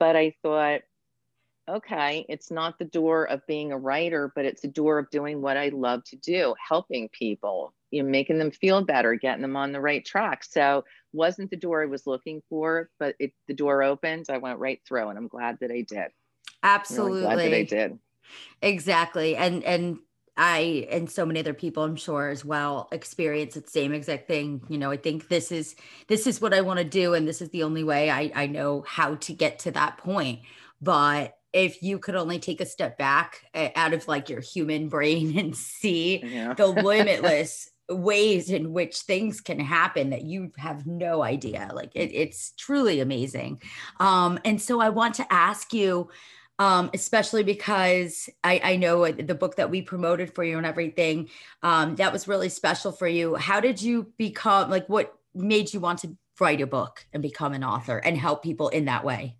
But 0.00 0.16
I 0.16 0.34
thought, 0.42 0.80
okay, 1.68 2.26
it's 2.28 2.50
not 2.50 2.78
the 2.78 2.84
door 2.84 3.24
of 3.24 3.46
being 3.46 3.72
a 3.72 3.78
writer, 3.78 4.32
but 4.34 4.44
it's 4.44 4.62
the 4.62 4.68
door 4.68 4.98
of 4.98 5.10
doing 5.10 5.40
what 5.40 5.56
I 5.56 5.68
love 5.68 6.04
to 6.04 6.16
do, 6.16 6.54
helping 6.68 7.08
people, 7.08 7.72
you 7.90 8.02
know, 8.02 8.08
making 8.08 8.38
them 8.38 8.50
feel 8.50 8.84
better, 8.84 9.14
getting 9.14 9.42
them 9.42 9.56
on 9.56 9.72
the 9.72 9.80
right 9.80 10.04
track. 10.04 10.44
So 10.44 10.84
wasn't 11.12 11.50
the 11.50 11.56
door 11.56 11.82
I 11.82 11.86
was 11.86 12.06
looking 12.06 12.42
for, 12.48 12.90
but 12.98 13.14
it, 13.18 13.32
the 13.46 13.54
door 13.54 13.82
opened, 13.82 14.26
I 14.28 14.38
went 14.38 14.58
right 14.58 14.80
through 14.86 15.08
and 15.08 15.18
I'm 15.18 15.28
glad 15.28 15.58
that 15.60 15.70
I 15.70 15.82
did. 15.82 16.08
Absolutely. 16.62 17.20
Really 17.20 17.34
glad 17.34 17.38
that 17.38 17.54
I 17.54 17.62
did. 17.62 17.98
Exactly. 18.60 19.36
And, 19.36 19.62
and 19.64 19.98
I 20.34 20.88
and 20.90 21.10
so 21.10 21.26
many 21.26 21.40
other 21.40 21.52
people 21.52 21.82
I'm 21.82 21.96
sure 21.96 22.30
as 22.30 22.42
well 22.42 22.88
experience 22.90 23.54
the 23.54 23.62
same 23.66 23.92
exact 23.92 24.26
thing. 24.26 24.62
You 24.68 24.78
know, 24.78 24.90
I 24.90 24.96
think 24.96 25.28
this 25.28 25.52
is 25.52 25.76
this 26.08 26.26
is 26.26 26.40
what 26.40 26.54
I 26.54 26.62
want 26.62 26.78
to 26.78 26.84
do 26.84 27.12
and 27.12 27.28
this 27.28 27.42
is 27.42 27.50
the 27.50 27.64
only 27.64 27.84
way 27.84 28.10
I 28.10 28.32
I 28.34 28.46
know 28.46 28.82
how 28.86 29.16
to 29.16 29.34
get 29.34 29.58
to 29.60 29.70
that 29.72 29.98
point. 29.98 30.40
But 30.80 31.36
if 31.52 31.82
you 31.82 31.98
could 31.98 32.14
only 32.14 32.38
take 32.38 32.60
a 32.60 32.66
step 32.66 32.98
back 32.98 33.44
out 33.54 33.92
of 33.92 34.08
like 34.08 34.28
your 34.28 34.40
human 34.40 34.88
brain 34.88 35.38
and 35.38 35.56
see 35.56 36.22
yeah. 36.24 36.54
the 36.54 36.66
limitless 36.66 37.68
ways 37.88 38.48
in 38.50 38.72
which 38.72 39.00
things 39.00 39.40
can 39.40 39.60
happen 39.60 40.10
that 40.10 40.22
you 40.22 40.50
have 40.56 40.86
no 40.86 41.22
idea 41.22 41.70
like 41.74 41.90
it, 41.94 42.10
it's 42.14 42.52
truly 42.52 43.00
amazing. 43.00 43.60
Um, 44.00 44.38
and 44.44 44.60
so 44.60 44.80
i 44.80 44.88
want 44.88 45.14
to 45.16 45.32
ask 45.32 45.72
you 45.72 46.08
um, 46.58 46.90
especially 46.94 47.42
because 47.42 48.28
I, 48.44 48.60
I, 48.62 48.76
know 48.76 49.10
the 49.10 49.34
book 49.34 49.56
that 49.56 49.70
we 49.70 49.82
promoted 49.82 50.32
for 50.32 50.44
you 50.44 50.58
and 50.58 50.66
everything 50.66 51.30
um, 51.62 51.96
that 51.96 52.12
was 52.12 52.28
really 52.28 52.50
special 52.50 52.92
for 52.92 53.08
you. 53.08 53.34
How 53.34 53.58
did 53.58 53.82
you 53.82 54.12
become 54.16 54.70
like 54.70 54.86
what 54.86 55.12
made 55.34 55.72
you 55.72 55.80
want 55.80 56.00
to 56.00 56.16
write 56.38 56.60
a 56.60 56.66
book 56.66 57.04
and 57.12 57.22
become 57.22 57.52
an 57.52 57.64
author 57.64 57.98
and 57.98 58.16
help 58.16 58.42
people 58.42 58.68
in 58.68 58.84
that 58.84 59.04
way 59.04 59.36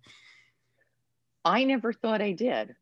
I 1.45 1.63
never 1.63 1.93
thought 1.93 2.21
I 2.21 2.31
did. 2.31 2.75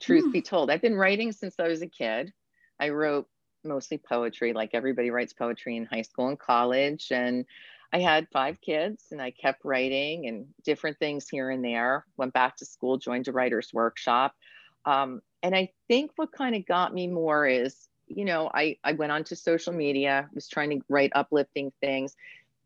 truth 0.00 0.26
mm. 0.26 0.32
be 0.32 0.42
told. 0.42 0.70
I've 0.70 0.82
been 0.82 0.96
writing 0.96 1.32
since 1.32 1.56
I 1.58 1.68
was 1.68 1.82
a 1.82 1.86
kid. 1.86 2.32
I 2.80 2.90
wrote 2.90 3.26
mostly 3.64 3.98
poetry, 3.98 4.52
like 4.52 4.70
everybody 4.72 5.10
writes 5.10 5.32
poetry 5.32 5.76
in 5.76 5.86
high 5.86 6.02
school 6.02 6.28
and 6.28 6.38
college. 6.38 7.08
And 7.10 7.44
I 7.92 7.98
had 7.98 8.28
five 8.32 8.60
kids 8.60 9.06
and 9.10 9.20
I 9.20 9.30
kept 9.30 9.64
writing 9.64 10.26
and 10.26 10.46
different 10.64 10.98
things 10.98 11.28
here 11.28 11.50
and 11.50 11.64
there. 11.64 12.04
Went 12.16 12.32
back 12.32 12.56
to 12.58 12.64
school, 12.64 12.98
joined 12.98 13.28
a 13.28 13.32
writer's 13.32 13.70
workshop. 13.72 14.34
Um, 14.84 15.20
and 15.42 15.54
I 15.54 15.72
think 15.88 16.12
what 16.16 16.32
kind 16.32 16.54
of 16.54 16.66
got 16.66 16.94
me 16.94 17.06
more 17.06 17.46
is, 17.46 17.88
you 18.06 18.24
know, 18.24 18.50
I, 18.54 18.76
I 18.84 18.92
went 18.92 19.12
onto 19.12 19.34
social 19.34 19.72
media, 19.72 20.28
was 20.32 20.48
trying 20.48 20.70
to 20.70 20.84
write 20.88 21.12
uplifting 21.14 21.72
things 21.80 22.14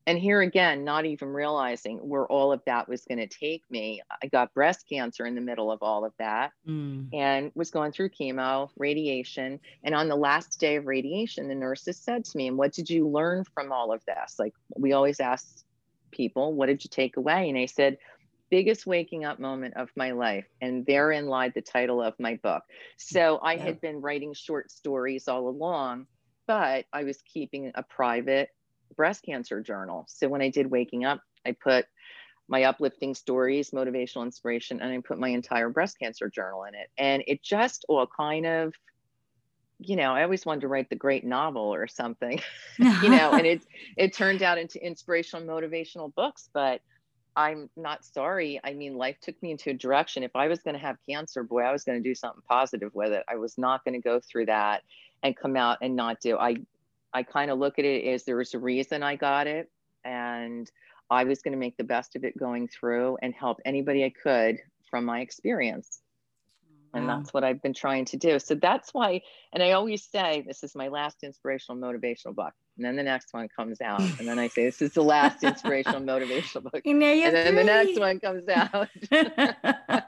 and 0.07 0.19
here 0.19 0.40
again, 0.40 0.85
not 0.85 1.04
even 1.04 1.28
realizing 1.28 1.99
where 1.99 2.26
all 2.26 2.52
of 2.52 2.62
that 2.66 2.88
was 2.88 3.04
going 3.04 3.19
to 3.19 3.26
take 3.26 3.62
me. 3.71 4.00
I 4.23 4.28
got 4.28 4.52
breast 4.54 4.87
cancer 4.88 5.26
in 5.26 5.35
the 5.35 5.40
middle 5.40 5.71
of 5.71 5.83
all 5.83 6.04
of 6.04 6.12
that 6.19 6.52
mm. 6.66 7.07
and 7.12 7.52
was 7.54 7.71
going 7.71 7.92
through 7.92 8.11
chemo, 8.11 8.71
radiation. 8.76 9.61
And 9.85 9.95
on 9.95 10.09
the 10.09 10.16
last 10.16 10.59
day 10.59 10.76
of 10.76 10.87
radiation, 10.87 11.49
the 11.49 11.54
nurses 11.54 11.99
said 11.99 12.25
to 12.25 12.37
me, 12.37 12.49
And 12.49 12.57
what 12.57 12.73
did 12.73 12.88
you 12.88 13.09
learn 13.09 13.45
from 13.54 13.73
all 13.73 13.92
of 13.92 14.02
this? 14.07 14.37
Like 14.38 14.54
we 14.76 14.92
always 14.92 15.21
ask 15.21 15.64
people, 16.11 16.54
What 16.54 16.66
did 16.66 16.83
you 16.83 16.90
take 16.90 17.16
away? 17.16 17.49
And 17.49 17.59
I 17.59 17.66
said, 17.66 17.99
biggest 18.50 18.85
waking 18.85 19.25
up 19.25 19.38
moment 19.38 19.75
of 19.76 19.90
my 19.95 20.11
life. 20.11 20.47
And 20.61 20.85
therein 20.85 21.26
lied 21.26 21.52
the 21.54 21.62
title 21.62 22.02
of 22.02 22.19
my 22.19 22.35
book. 22.42 22.64
So 22.97 23.38
I 23.38 23.54
yeah. 23.54 23.62
had 23.62 23.80
been 23.80 24.00
writing 24.00 24.35
short 24.35 24.73
stories 24.73 25.28
all 25.28 25.49
along, 25.49 26.07
but 26.47 26.85
I 26.92 27.04
was 27.04 27.23
keeping 27.23 27.71
a 27.76 27.85
private 27.85 28.50
breast 28.97 29.23
cancer 29.25 29.61
journal. 29.61 30.04
So 30.09 30.28
when 30.28 30.42
I 30.42 30.50
did 30.50 30.70
Waking 30.70 31.04
Up, 31.04 31.20
I 31.47 31.52
put 31.52 31.87
my 32.49 32.64
uplifting 32.64 33.14
stories, 33.14 33.70
motivational 33.70 34.25
inspiration, 34.25 34.80
and 34.80 34.92
I 34.92 34.99
put 34.99 35.18
my 35.18 35.28
entire 35.28 35.68
breast 35.68 35.99
cancer 35.99 36.28
journal 36.28 36.64
in 36.64 36.75
it. 36.75 36.88
And 36.99 37.23
it 37.26 37.42
just 37.42 37.85
all 37.88 38.06
kind 38.06 38.44
of, 38.44 38.75
you 39.78 39.97
know, 39.97 40.12
I 40.12 40.25
always 40.25 40.44
wanted 40.44 40.62
to 40.62 40.68
write 40.68 40.90
the 40.90 40.97
great 40.97 41.25
novel 41.25 41.62
or 41.62 41.87
something, 41.87 42.40
you 42.78 43.09
know, 43.09 43.32
and 43.32 43.47
it 43.47 43.62
it 43.97 44.12
turned 44.12 44.42
out 44.42 44.59
into 44.59 44.85
inspirational, 44.85 45.47
motivational 45.47 46.12
books. 46.14 46.50
But 46.52 46.80
I'm 47.37 47.70
not 47.76 48.04
sorry. 48.04 48.61
I 48.64 48.75
mean, 48.75 48.97
life 48.97 49.16
took 49.23 49.40
me 49.42 49.52
into 49.52 49.70
a 49.70 49.75
direction. 49.75 50.25
If 50.25 50.35
I 50.35 50.49
was 50.49 50.59
going 50.59 50.75
to 50.75 50.80
have 50.80 50.97
cancer, 51.09 51.44
boy, 51.44 51.62
I 51.62 51.73
was 51.73 51.85
going 51.85 52.02
to 52.02 52.06
do 52.06 52.16
something 52.16 52.42
positive 52.49 52.92
with 52.94 53.12
it. 53.12 53.25
I 53.28 53.37
was 53.37 53.56
not 53.56 53.85
going 53.85 53.94
to 53.94 54.00
go 54.00 54.20
through 54.20 54.47
that 54.47 54.82
and 55.23 55.37
come 55.37 55.56
out 55.56 55.78
and 55.82 55.94
not 55.94 56.20
do. 56.20 56.37
I 56.37 56.56
I 57.12 57.23
kind 57.23 57.50
of 57.50 57.59
look 57.59 57.79
at 57.79 57.85
it 57.85 58.05
as 58.07 58.25
there 58.25 58.37
was 58.37 58.55
a 58.55 58.59
reason 58.59 59.02
I 59.02 59.17
got 59.17 59.47
it, 59.47 59.71
and 60.05 60.71
I 61.11 61.25
was 61.25 61.43
going 61.43 61.52
to 61.52 61.59
make 61.59 61.76
the 61.76 61.85
best 61.85 62.17
of 62.17 62.25
it 62.25 62.38
going 62.38 62.69
through 62.69 63.19
and 63.23 63.35
help 63.35 63.61
anybody 63.64 64.05
I 64.05 64.11
could 64.11 64.59
from 64.90 65.05
my 65.05 65.21
experience. 65.21 66.00
And 66.93 67.09
that's 67.09 67.33
what 67.33 67.45
I've 67.45 67.62
been 67.62 67.75
trying 67.75 68.05
to 68.07 68.17
do. 68.17 68.40
So 68.40 68.57
that's 68.57 68.93
why, 68.93 69.23
and 69.52 69.62
I 69.62 69.73
always 69.73 70.05
say, 70.05 70.43
this 70.47 70.64
is 70.64 70.75
my 70.75 70.88
last 70.88 71.23
inspirational 71.23 71.81
motivational 71.81 72.35
book. 72.35 72.52
And 72.76 72.85
then 72.85 72.97
the 72.97 73.02
next 73.02 73.33
one 73.33 73.49
comes 73.49 73.81
out. 73.81 74.00
And 74.00 74.26
then 74.26 74.38
I 74.38 74.49
say, 74.49 74.64
this 74.64 74.83
is 74.83 74.95
the 74.95 75.02
last 75.02 75.45
inspirational 75.45 76.00
motivational 76.00 76.64
book. 76.64 76.81
and 77.29 77.37
then 77.37 77.55
the 77.55 77.64
next 77.64 78.00
one 78.00 78.19
comes 78.19 78.49
out. 78.49 78.88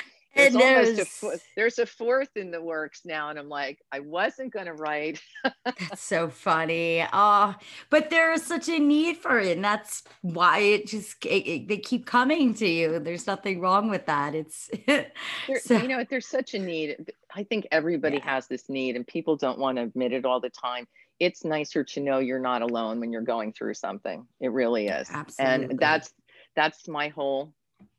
there's 0.48 0.54
almost 0.54 1.22
a 1.22 1.38
there's 1.56 1.78
a 1.78 1.86
fourth 1.86 2.36
in 2.36 2.50
the 2.50 2.60
works 2.60 3.02
now 3.04 3.30
and 3.30 3.38
i'm 3.38 3.48
like 3.48 3.78
i 3.92 4.00
wasn't 4.00 4.52
going 4.52 4.66
to 4.66 4.74
write. 4.74 5.20
That's 5.64 6.02
so 6.02 6.28
funny. 6.28 7.04
Oh 7.12 7.54
but 7.90 8.10
there's 8.10 8.42
such 8.42 8.68
a 8.68 8.78
need 8.78 9.16
for 9.16 9.38
it 9.38 9.56
and 9.56 9.64
that's 9.64 10.02
why 10.22 10.58
it 10.58 10.86
just 10.86 11.24
it, 11.24 11.48
it, 11.48 11.68
they 11.68 11.78
keep 11.78 12.06
coming 12.06 12.54
to 12.54 12.68
you. 12.68 12.98
There's 12.98 13.26
nothing 13.26 13.60
wrong 13.60 13.90
with 13.90 14.06
that. 14.06 14.34
It's 14.34 14.70
so, 15.64 15.76
you 15.76 15.88
know 15.88 16.04
there's 16.08 16.26
such 16.26 16.54
a 16.54 16.58
need. 16.58 17.12
I 17.34 17.44
think 17.44 17.66
everybody 17.70 18.16
yeah. 18.16 18.34
has 18.34 18.46
this 18.46 18.68
need 18.68 18.96
and 18.96 19.06
people 19.06 19.36
don't 19.36 19.58
want 19.58 19.76
to 19.76 19.84
admit 19.84 20.12
it 20.12 20.24
all 20.24 20.40
the 20.40 20.50
time. 20.50 20.86
It's 21.18 21.44
nicer 21.44 21.84
to 21.84 22.00
know 22.00 22.18
you're 22.18 22.38
not 22.38 22.62
alone 22.62 23.00
when 23.00 23.12
you're 23.12 23.22
going 23.22 23.52
through 23.52 23.74
something. 23.74 24.26
It 24.40 24.52
really 24.52 24.88
is. 24.88 25.08
Absolutely. 25.10 25.70
and 25.70 25.78
that's 25.78 26.12
that's 26.56 26.88
my 26.88 27.08
whole 27.08 27.52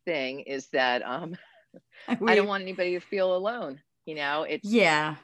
thing 0.05 0.41
is 0.41 0.67
that 0.69 1.01
um 1.03 1.35
we, 2.19 2.27
I 2.31 2.35
don't 2.35 2.47
want 2.47 2.63
anybody 2.63 2.93
to 2.93 2.99
feel 2.99 3.35
alone. 3.35 3.81
You 4.05 4.15
know, 4.15 4.43
it's 4.43 4.67
yeah, 4.67 5.15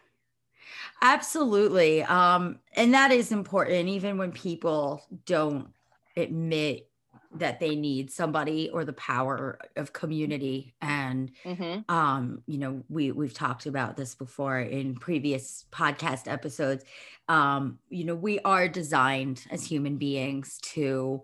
absolutely. 1.02 2.04
Um, 2.04 2.60
and 2.76 2.94
that 2.94 3.12
is 3.12 3.32
important, 3.32 3.90
even 3.90 4.18
when 4.18 4.32
people 4.32 5.04
don't 5.26 5.70
admit 6.16 6.88
that 7.36 7.60
they 7.60 7.76
need 7.76 8.12
somebody 8.12 8.70
or 8.70 8.86
the 8.86 8.94
power 8.94 9.60
of 9.76 9.94
community 9.94 10.74
and 10.82 11.32
mm-hmm. 11.44 11.94
um 11.94 12.42
you 12.48 12.58
know 12.58 12.84
we 12.90 13.12
we've 13.12 13.34
talked 13.34 13.66
about 13.66 13.98
this 13.98 14.16
before 14.16 14.60
in 14.60 14.96
previous 14.96 15.66
podcast 15.72 16.32
episodes 16.32 16.84
um 17.28 17.78
you 17.90 18.06
know 18.06 18.16
we 18.16 18.40
are 18.40 18.68
designed 18.68 19.44
as 19.52 19.66
human 19.66 19.98
beings 19.98 20.58
to 20.62 21.22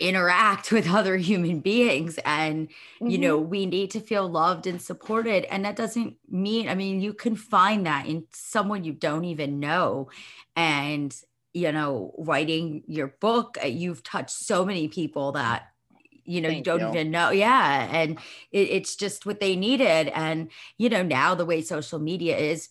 interact 0.00 0.72
with 0.72 0.88
other 0.88 1.16
human 1.16 1.60
beings 1.60 2.18
and 2.24 2.68
mm-hmm. 2.68 3.08
you 3.08 3.18
know 3.18 3.38
we 3.38 3.66
need 3.66 3.90
to 3.90 4.00
feel 4.00 4.28
loved 4.28 4.66
and 4.66 4.80
supported. 4.80 5.44
And 5.44 5.64
that 5.64 5.76
doesn't 5.76 6.16
mean 6.28 6.68
i 6.68 6.74
mean 6.74 7.00
you 7.00 7.12
can 7.12 7.36
find 7.36 7.86
that 7.86 8.06
in 8.06 8.24
someone 8.32 8.84
you 8.84 8.92
don't 8.92 9.24
even 9.24 9.60
know. 9.60 10.10
And 10.54 11.14
you 11.52 11.72
know 11.72 12.14
writing 12.18 12.82
your 12.86 13.08
book 13.20 13.56
uh, 13.62 13.66
you've 13.66 14.02
touched 14.02 14.30
so 14.30 14.64
many 14.64 14.88
people 14.88 15.32
that 15.32 15.68
you 16.24 16.42
know 16.42 16.48
Thank 16.48 16.58
you 16.58 16.64
don't 16.64 16.80
you. 16.80 16.88
even 16.88 17.10
know. 17.10 17.30
Yeah. 17.30 17.88
And 17.90 18.18
it, 18.52 18.68
it's 18.70 18.96
just 18.96 19.24
what 19.26 19.40
they 19.40 19.56
needed. 19.56 20.08
And 20.08 20.50
you 20.78 20.88
know 20.88 21.02
now 21.02 21.34
the 21.34 21.46
way 21.46 21.62
social 21.62 21.98
media 21.98 22.36
is 22.36 22.68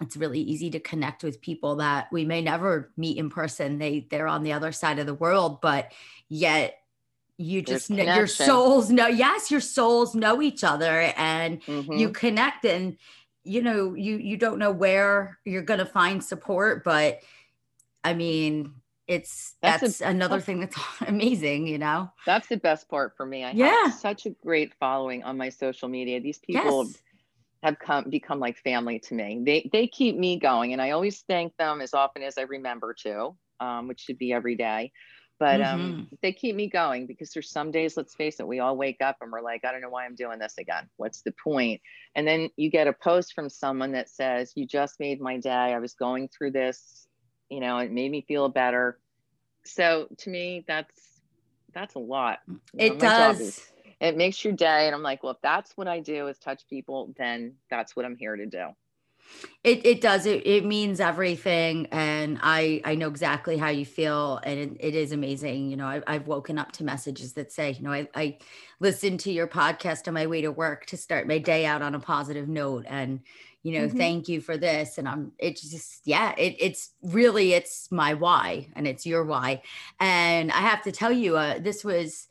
it's 0.00 0.16
really 0.16 0.40
easy 0.40 0.70
to 0.70 0.80
connect 0.80 1.22
with 1.22 1.40
people 1.40 1.76
that 1.76 2.12
we 2.12 2.24
may 2.24 2.42
never 2.42 2.90
meet 2.96 3.16
in 3.16 3.30
person. 3.30 3.78
They 3.78 4.06
they're 4.10 4.28
on 4.28 4.42
the 4.42 4.52
other 4.52 4.72
side 4.72 4.98
of 4.98 5.06
the 5.06 5.14
world 5.14 5.60
but 5.60 5.92
yet 6.28 6.78
you 7.38 7.62
just 7.62 7.90
know 7.90 8.02
your 8.14 8.26
souls 8.26 8.90
know 8.90 9.06
yes 9.06 9.50
your 9.50 9.60
souls 9.60 10.14
know 10.14 10.40
each 10.40 10.64
other 10.64 11.12
and 11.16 11.62
mm-hmm. 11.62 11.92
you 11.92 12.10
connect 12.10 12.64
and 12.64 12.96
you 13.44 13.62
know 13.62 13.94
you 13.94 14.16
you 14.16 14.36
don't 14.36 14.58
know 14.58 14.70
where 14.70 15.38
you're 15.44 15.62
going 15.62 15.78
to 15.78 15.86
find 15.86 16.24
support 16.24 16.82
but 16.82 17.20
i 18.04 18.14
mean 18.14 18.72
it's 19.06 19.54
that's, 19.60 19.82
that's 19.82 20.00
a, 20.00 20.06
another 20.06 20.40
thing 20.40 20.60
that's 20.60 20.76
amazing 21.06 21.66
you 21.66 21.78
know? 21.78 22.10
That's 22.24 22.48
the 22.48 22.56
best 22.56 22.88
part 22.88 23.16
for 23.16 23.24
me. 23.24 23.44
I 23.44 23.52
yeah. 23.52 23.84
have 23.84 23.94
such 23.94 24.26
a 24.26 24.30
great 24.30 24.74
following 24.80 25.22
on 25.22 25.36
my 25.36 25.48
social 25.48 25.88
media. 25.88 26.20
These 26.20 26.38
people 26.38 26.86
yes 26.86 26.96
have 27.66 27.78
come 27.80 28.08
become 28.08 28.38
like 28.38 28.56
family 28.58 29.00
to 29.00 29.14
me. 29.14 29.42
They 29.44 29.68
they 29.72 29.88
keep 29.88 30.16
me 30.16 30.38
going, 30.38 30.72
and 30.72 30.80
I 30.80 30.92
always 30.92 31.24
thank 31.28 31.56
them 31.56 31.80
as 31.80 31.94
often 31.94 32.22
as 32.22 32.38
I 32.38 32.42
remember 32.42 32.94
to, 33.02 33.36
um, 33.60 33.88
which 33.88 34.00
should 34.00 34.18
be 34.18 34.32
every 34.32 34.54
day. 34.54 34.92
But 35.38 35.60
um, 35.60 35.80
mm-hmm. 35.80 36.14
they 36.22 36.32
keep 36.32 36.56
me 36.56 36.68
going 36.68 37.06
because 37.06 37.30
there's 37.30 37.50
some 37.50 37.70
days, 37.70 37.94
let's 37.96 38.14
face 38.14 38.40
it, 38.40 38.46
we 38.46 38.60
all 38.60 38.74
wake 38.74 39.02
up 39.02 39.16
and 39.20 39.30
we're 39.30 39.42
like, 39.42 39.66
I 39.66 39.72
don't 39.72 39.82
know 39.82 39.90
why 39.90 40.06
I'm 40.06 40.14
doing 40.14 40.38
this 40.38 40.54
again. 40.58 40.88
What's 40.96 41.20
the 41.20 41.34
point? 41.44 41.82
And 42.14 42.26
then 42.26 42.48
you 42.56 42.70
get 42.70 42.86
a 42.86 42.94
post 42.94 43.34
from 43.34 43.50
someone 43.50 43.92
that 43.92 44.08
says, 44.08 44.52
You 44.54 44.66
just 44.66 44.98
made 44.98 45.20
my 45.20 45.36
day. 45.36 45.50
I 45.50 45.78
was 45.78 45.92
going 45.92 46.28
through 46.28 46.52
this, 46.52 47.06
you 47.50 47.60
know, 47.60 47.78
it 47.78 47.92
made 47.92 48.10
me 48.10 48.24
feel 48.26 48.48
better. 48.48 48.98
So 49.66 50.08
to 50.18 50.30
me, 50.30 50.64
that's 50.66 50.94
that's 51.74 51.96
a 51.96 51.98
lot. 51.98 52.38
You 52.48 52.60
it 52.78 52.92
know, 52.94 53.00
does 53.00 53.60
it 54.00 54.16
makes 54.16 54.44
your 54.44 54.52
day. 54.52 54.86
And 54.86 54.94
i'm 54.94 55.02
like 55.02 55.22
well 55.22 55.32
if 55.32 55.40
that's 55.42 55.76
what 55.76 55.88
i 55.88 56.00
do 56.00 56.28
is 56.28 56.38
touch 56.38 56.66
people 56.68 57.14
then 57.16 57.54
that's 57.70 57.96
what 57.96 58.04
i'm 58.04 58.16
here 58.16 58.36
to 58.36 58.46
do. 58.46 58.68
It, 59.64 59.84
it 59.84 60.00
does. 60.00 60.26
It, 60.26 60.46
it 60.46 60.64
means 60.64 61.00
everything. 61.00 61.86
And 61.90 62.38
i 62.42 62.80
i 62.84 62.94
know 62.94 63.08
exactly 63.08 63.56
how 63.56 63.68
you 63.68 63.84
feel. 63.84 64.40
And 64.44 64.58
it, 64.58 64.76
it 64.80 64.94
is 64.94 65.12
amazing. 65.12 65.70
You 65.70 65.76
know 65.76 65.86
I, 65.86 66.02
i've 66.06 66.26
woken 66.26 66.58
up 66.58 66.72
to 66.72 66.84
messages 66.84 67.32
that 67.34 67.52
say 67.52 67.72
you 67.72 67.82
know 67.82 67.92
I, 67.92 68.08
I 68.14 68.38
listened 68.78 69.20
to 69.20 69.32
your 69.32 69.48
podcast 69.48 70.06
on 70.06 70.14
my 70.14 70.26
way 70.26 70.42
to 70.42 70.52
work 70.52 70.86
to 70.86 70.96
start 70.96 71.26
my 71.26 71.38
day 71.38 71.66
out 71.66 71.82
on 71.82 71.94
a 71.94 72.00
positive 72.00 72.48
note. 72.48 72.84
And 72.88 73.20
you 73.62 73.72
know 73.72 73.88
mm-hmm. 73.88 73.98
thank 73.98 74.28
you 74.28 74.40
for 74.40 74.56
this. 74.56 74.98
And 74.98 75.08
i'm 75.08 75.32
it's 75.38 75.68
just 75.68 76.02
yeah 76.06 76.32
it, 76.38 76.56
it's 76.60 76.90
really 77.02 77.52
it's 77.52 77.90
my 77.90 78.14
why 78.14 78.68
and 78.76 78.86
it's 78.86 79.04
your 79.04 79.24
why. 79.24 79.62
And 79.98 80.52
i 80.52 80.60
have 80.60 80.82
to 80.82 80.92
tell 80.92 81.12
you 81.12 81.36
uh, 81.36 81.58
this 81.58 81.84
was 81.84 82.28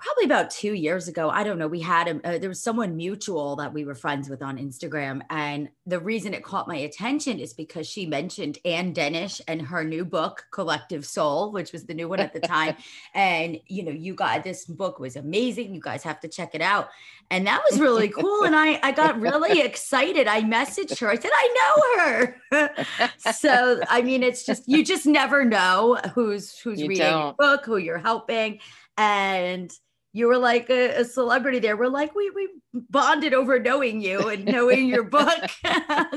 probably 0.00 0.24
about 0.24 0.50
two 0.50 0.72
years 0.72 1.08
ago. 1.08 1.28
I 1.28 1.44
don't 1.44 1.58
know. 1.58 1.68
We 1.68 1.80
had 1.80 2.08
a, 2.08 2.26
uh, 2.26 2.38
there 2.38 2.48
was 2.48 2.62
someone 2.62 2.96
mutual 2.96 3.56
that 3.56 3.72
we 3.72 3.84
were 3.84 3.94
friends 3.94 4.30
with 4.30 4.42
on 4.42 4.56
Instagram. 4.56 5.20
And 5.28 5.68
the 5.84 6.00
reason 6.00 6.32
it 6.32 6.42
caught 6.42 6.66
my 6.66 6.76
attention 6.76 7.38
is 7.38 7.52
because 7.52 7.86
she 7.86 8.06
mentioned 8.06 8.58
Anne 8.64 8.94
Dennish 8.94 9.40
and 9.46 9.60
her 9.60 9.84
new 9.84 10.04
book, 10.04 10.46
Collective 10.52 11.04
Soul, 11.04 11.52
which 11.52 11.72
was 11.72 11.84
the 11.84 11.92
new 11.92 12.08
one 12.08 12.20
at 12.20 12.32
the 12.32 12.40
time. 12.40 12.76
and, 13.14 13.58
you 13.66 13.84
know, 13.84 13.92
you 13.92 14.14
got 14.14 14.42
this 14.42 14.64
book 14.64 14.98
was 14.98 15.16
amazing. 15.16 15.74
You 15.74 15.80
guys 15.82 16.02
have 16.02 16.20
to 16.20 16.28
check 16.28 16.54
it 16.54 16.62
out. 16.62 16.88
And 17.30 17.46
that 17.46 17.62
was 17.70 17.78
really 17.78 18.08
cool. 18.08 18.44
And 18.44 18.56
I, 18.56 18.80
I 18.82 18.92
got 18.92 19.20
really 19.20 19.60
excited. 19.64 20.26
I 20.26 20.42
messaged 20.42 20.98
her. 21.00 21.10
I 21.10 21.16
said, 21.16 21.30
I 21.34 22.34
know 22.50 22.58
her. 22.58 23.16
so, 23.32 23.80
I 23.88 24.00
mean, 24.00 24.22
it's 24.22 24.46
just, 24.46 24.66
you 24.66 24.82
just 24.82 25.04
never 25.04 25.44
know 25.44 25.98
who's, 26.14 26.58
who's 26.58 26.80
you 26.80 26.88
reading 26.88 27.06
don't. 27.06 27.22
your 27.22 27.34
book, 27.34 27.66
who 27.66 27.76
you're 27.76 27.98
helping. 27.98 28.60
And, 28.96 29.70
you 30.12 30.26
were 30.26 30.38
like 30.38 30.68
a, 30.70 31.00
a, 31.00 31.04
celebrity 31.04 31.60
there. 31.60 31.76
We're 31.76 31.88
like, 31.88 32.14
we 32.14 32.30
we 32.30 32.48
bonded 32.72 33.32
over 33.32 33.58
knowing 33.60 34.00
you 34.00 34.28
and 34.28 34.44
knowing 34.44 34.86
your 34.86 35.04
book. 35.04 35.50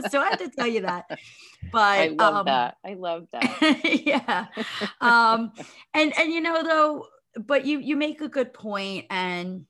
so 0.10 0.20
I 0.20 0.30
have 0.30 0.40
to 0.40 0.50
tell 0.50 0.68
you 0.68 0.82
that. 0.82 1.06
But 1.72 2.00
I 2.00 2.08
love 2.08 2.36
um, 2.36 2.46
that. 2.46 2.78
I 2.86 2.96
love 2.96 3.28
that. 3.32 3.82
yeah. 4.06 4.48
Um, 5.00 5.54
and 5.94 6.18
and 6.18 6.32
you 6.32 6.42
know 6.42 6.64
though, 6.64 7.08
but 7.40 7.66
you 7.66 7.80
you 7.80 7.96
make 7.96 8.22
a 8.22 8.30
good 8.30 8.54
point, 8.54 9.06
and 9.10 9.66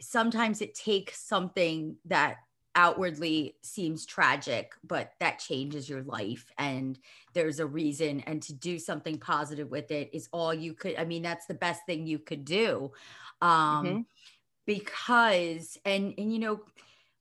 sometimes 0.00 0.60
it 0.60 0.74
takes 0.74 1.20
something 1.20 1.96
that 2.06 2.36
outwardly 2.78 3.56
seems 3.60 4.06
tragic, 4.06 4.72
but 4.86 5.10
that 5.18 5.40
changes 5.40 5.88
your 5.88 6.04
life 6.04 6.52
and 6.58 6.96
there's 7.34 7.58
a 7.58 7.66
reason. 7.66 8.20
And 8.20 8.40
to 8.44 8.52
do 8.52 8.78
something 8.78 9.18
positive 9.18 9.68
with 9.68 9.90
it 9.90 10.10
is 10.12 10.28
all 10.32 10.54
you 10.54 10.74
could. 10.74 10.94
I 10.96 11.04
mean, 11.04 11.22
that's 11.22 11.46
the 11.46 11.54
best 11.54 11.84
thing 11.86 12.06
you 12.06 12.20
could 12.20 12.44
do 12.44 12.92
um, 13.40 13.86
mm-hmm. 13.86 14.00
because 14.64 15.76
and 15.84 16.14
and 16.18 16.32
you 16.32 16.38
know 16.38 16.60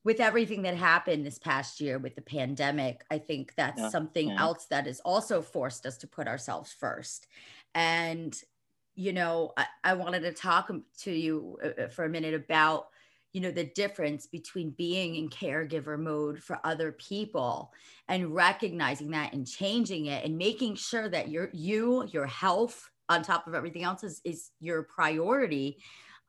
with 0.03 0.19
everything 0.19 0.61
that 0.61 0.75
happened 0.75 1.25
this 1.25 1.39
past 1.39 1.81
year 1.81 1.97
with 1.99 2.15
the 2.15 2.21
pandemic 2.21 3.03
i 3.11 3.17
think 3.17 3.53
that's 3.55 3.81
yeah. 3.81 3.89
something 3.89 4.29
yeah. 4.29 4.39
else 4.39 4.65
that 4.65 4.85
has 4.85 4.99
also 5.01 5.41
forced 5.41 5.85
us 5.85 5.97
to 5.97 6.07
put 6.07 6.27
ourselves 6.27 6.71
first 6.71 7.27
and 7.75 8.41
you 8.95 9.13
know 9.13 9.53
I, 9.57 9.65
I 9.83 9.93
wanted 9.93 10.21
to 10.21 10.31
talk 10.31 10.71
to 10.99 11.11
you 11.11 11.57
uh, 11.63 11.83
uh, 11.83 11.87
for 11.89 12.05
a 12.05 12.09
minute 12.09 12.33
about 12.33 12.87
you 13.33 13.41
know 13.41 13.51
the 13.51 13.65
difference 13.65 14.27
between 14.27 14.71
being 14.71 15.15
in 15.15 15.29
caregiver 15.29 15.99
mode 15.99 16.41
for 16.41 16.59
other 16.63 16.91
people 16.93 17.71
and 18.07 18.33
recognizing 18.33 19.11
that 19.11 19.33
and 19.33 19.47
changing 19.47 20.07
it 20.07 20.25
and 20.25 20.37
making 20.37 20.75
sure 20.75 21.09
that 21.09 21.29
your 21.29 21.49
you 21.53 22.07
your 22.11 22.25
health 22.25 22.89
on 23.09 23.21
top 23.21 23.47
of 23.47 23.55
everything 23.55 23.83
else 23.83 24.03
is, 24.03 24.21
is 24.25 24.51
your 24.59 24.83
priority 24.83 25.77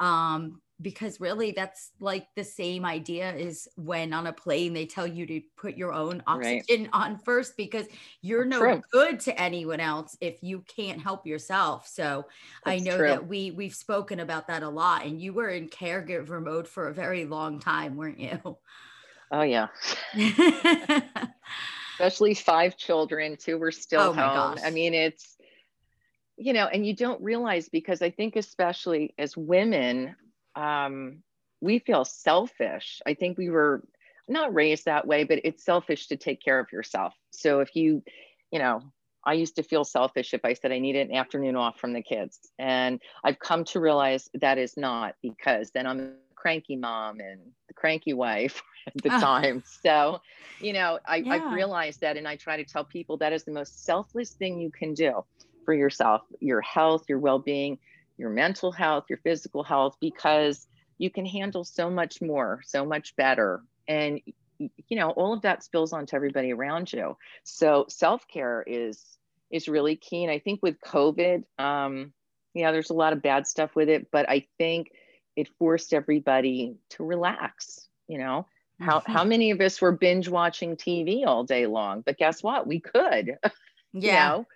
um, 0.00 0.60
because 0.80 1.20
really 1.20 1.50
that's 1.50 1.90
like 1.98 2.28
the 2.36 2.44
same 2.44 2.84
idea 2.84 3.34
is 3.34 3.68
when 3.76 4.12
on 4.12 4.26
a 4.26 4.32
plane 4.32 4.72
they 4.72 4.86
tell 4.86 5.06
you 5.06 5.26
to 5.26 5.40
put 5.56 5.76
your 5.76 5.92
own 5.92 6.22
oxygen 6.26 6.82
right. 6.82 6.90
on 6.92 7.18
first 7.18 7.56
because 7.56 7.86
you're 8.22 8.44
no 8.44 8.58
true. 8.58 8.82
good 8.92 9.18
to 9.18 9.40
anyone 9.40 9.80
else 9.80 10.16
if 10.20 10.38
you 10.42 10.64
can't 10.68 11.00
help 11.00 11.26
yourself 11.26 11.86
so 11.86 12.24
that's 12.64 12.80
i 12.80 12.84
know 12.84 12.96
true. 12.96 13.08
that 13.08 13.26
we 13.26 13.50
we've 13.50 13.74
spoken 13.74 14.20
about 14.20 14.46
that 14.46 14.62
a 14.62 14.68
lot 14.68 15.04
and 15.04 15.20
you 15.20 15.32
were 15.32 15.48
in 15.48 15.68
caregiver 15.68 16.42
mode 16.42 16.68
for 16.68 16.88
a 16.88 16.94
very 16.94 17.24
long 17.24 17.58
time 17.58 17.96
weren't 17.96 18.20
you 18.20 18.56
oh 19.32 19.42
yeah 19.42 19.66
especially 21.94 22.34
five 22.34 22.76
children 22.76 23.36
two 23.36 23.58
were 23.58 23.72
still 23.72 24.00
oh 24.00 24.12
home 24.12 24.58
i 24.64 24.70
mean 24.70 24.94
it's 24.94 25.38
you 26.40 26.52
know, 26.52 26.66
and 26.66 26.86
you 26.86 26.94
don't 26.94 27.20
realize 27.20 27.68
because 27.68 28.00
I 28.00 28.10
think, 28.10 28.36
especially 28.36 29.12
as 29.18 29.36
women, 29.36 30.14
um, 30.58 31.22
we 31.60 31.78
feel 31.78 32.04
selfish. 32.04 33.00
I 33.06 33.14
think 33.14 33.38
we 33.38 33.48
were 33.48 33.84
not 34.26 34.52
raised 34.52 34.84
that 34.84 35.06
way, 35.06 35.24
but 35.24 35.40
it's 35.44 35.64
selfish 35.64 36.08
to 36.08 36.16
take 36.16 36.42
care 36.42 36.58
of 36.58 36.70
yourself. 36.72 37.14
So 37.30 37.60
if 37.60 37.74
you, 37.74 38.02
you 38.50 38.58
know, 38.58 38.82
I 39.24 39.34
used 39.34 39.56
to 39.56 39.62
feel 39.62 39.84
selfish 39.84 40.34
if 40.34 40.44
I 40.44 40.52
said 40.52 40.72
I 40.72 40.78
needed 40.78 41.08
an 41.08 41.16
afternoon 41.16 41.56
off 41.56 41.78
from 41.78 41.92
the 41.92 42.02
kids. 42.02 42.38
And 42.58 43.00
I've 43.24 43.38
come 43.38 43.64
to 43.66 43.80
realize 43.80 44.28
that 44.34 44.58
is 44.58 44.76
not 44.76 45.14
because 45.22 45.70
then 45.70 45.86
I'm 45.86 46.00
a 46.00 46.12
cranky 46.34 46.76
mom 46.76 47.20
and 47.20 47.40
the 47.68 47.74
cranky 47.74 48.12
wife 48.12 48.62
at 48.86 49.02
the 49.02 49.12
uh, 49.12 49.20
time. 49.20 49.62
So, 49.82 50.20
you 50.60 50.72
know, 50.72 50.98
I, 51.06 51.16
yeah. 51.16 51.32
I've 51.32 51.52
realized 51.52 52.00
that 52.00 52.16
and 52.16 52.26
I 52.26 52.36
try 52.36 52.56
to 52.56 52.64
tell 52.64 52.84
people 52.84 53.16
that 53.18 53.32
is 53.32 53.44
the 53.44 53.52
most 53.52 53.84
selfless 53.84 54.30
thing 54.30 54.58
you 54.58 54.70
can 54.70 54.94
do 54.94 55.24
for 55.64 55.74
yourself, 55.74 56.22
your 56.40 56.62
health, 56.62 57.04
your 57.08 57.18
well 57.18 57.38
being, 57.38 57.78
your 58.18 58.30
mental 58.30 58.72
health, 58.72 59.04
your 59.08 59.18
physical 59.18 59.62
health, 59.62 59.96
because 60.00 60.66
you 60.98 61.10
can 61.10 61.24
handle 61.24 61.64
so 61.64 61.88
much 61.88 62.20
more, 62.20 62.60
so 62.66 62.84
much 62.84 63.14
better. 63.16 63.62
And, 63.86 64.20
you 64.58 64.96
know, 64.96 65.10
all 65.10 65.32
of 65.32 65.42
that 65.42 65.62
spills 65.62 65.92
onto 65.92 66.16
everybody 66.16 66.52
around 66.52 66.92
you. 66.92 67.16
So 67.44 67.86
self 67.88 68.26
care 68.26 68.64
is 68.66 69.02
is 69.50 69.68
really 69.68 69.96
key. 69.96 70.24
And 70.24 70.32
I 70.32 70.40
think 70.40 70.60
with 70.62 70.80
COVID, 70.80 71.44
um, 71.58 72.12
yeah, 72.52 72.72
there's 72.72 72.90
a 72.90 72.94
lot 72.94 73.12
of 73.12 73.22
bad 73.22 73.46
stuff 73.46 73.74
with 73.74 73.88
it, 73.88 74.08
but 74.10 74.28
I 74.28 74.46
think 74.58 74.90
it 75.36 75.48
forced 75.58 75.94
everybody 75.94 76.76
to 76.90 77.04
relax. 77.04 77.88
You 78.08 78.18
know, 78.18 78.46
how 78.80 78.98
mm-hmm. 78.98 79.12
how 79.12 79.24
many 79.24 79.52
of 79.52 79.60
us 79.60 79.80
were 79.80 79.92
binge 79.92 80.28
watching 80.28 80.76
TV 80.76 81.24
all 81.24 81.44
day 81.44 81.66
long? 81.66 82.02
But 82.04 82.18
guess 82.18 82.42
what? 82.42 82.66
We 82.66 82.80
could. 82.80 83.38
Yeah. 83.94 84.12
you 84.12 84.38
know? 84.38 84.46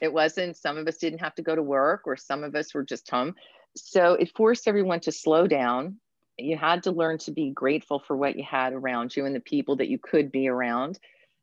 It 0.00 0.12
wasn't, 0.12 0.56
some 0.56 0.76
of 0.76 0.86
us 0.86 0.98
didn't 0.98 1.20
have 1.20 1.34
to 1.36 1.42
go 1.42 1.54
to 1.54 1.62
work 1.62 2.02
or 2.06 2.16
some 2.16 2.44
of 2.44 2.54
us 2.54 2.74
were 2.74 2.84
just 2.84 3.10
home. 3.10 3.34
So 3.76 4.14
it 4.14 4.32
forced 4.36 4.68
everyone 4.68 5.00
to 5.00 5.12
slow 5.12 5.46
down. 5.46 5.98
You 6.38 6.56
had 6.56 6.82
to 6.84 6.92
learn 6.92 7.18
to 7.18 7.32
be 7.32 7.50
grateful 7.50 7.98
for 7.98 8.16
what 8.16 8.36
you 8.36 8.44
had 8.44 8.72
around 8.72 9.16
you 9.16 9.26
and 9.26 9.34
the 9.34 9.40
people 9.40 9.76
that 9.76 9.88
you 9.88 9.98
could 9.98 10.30
be 10.30 10.48
around, 10.48 10.98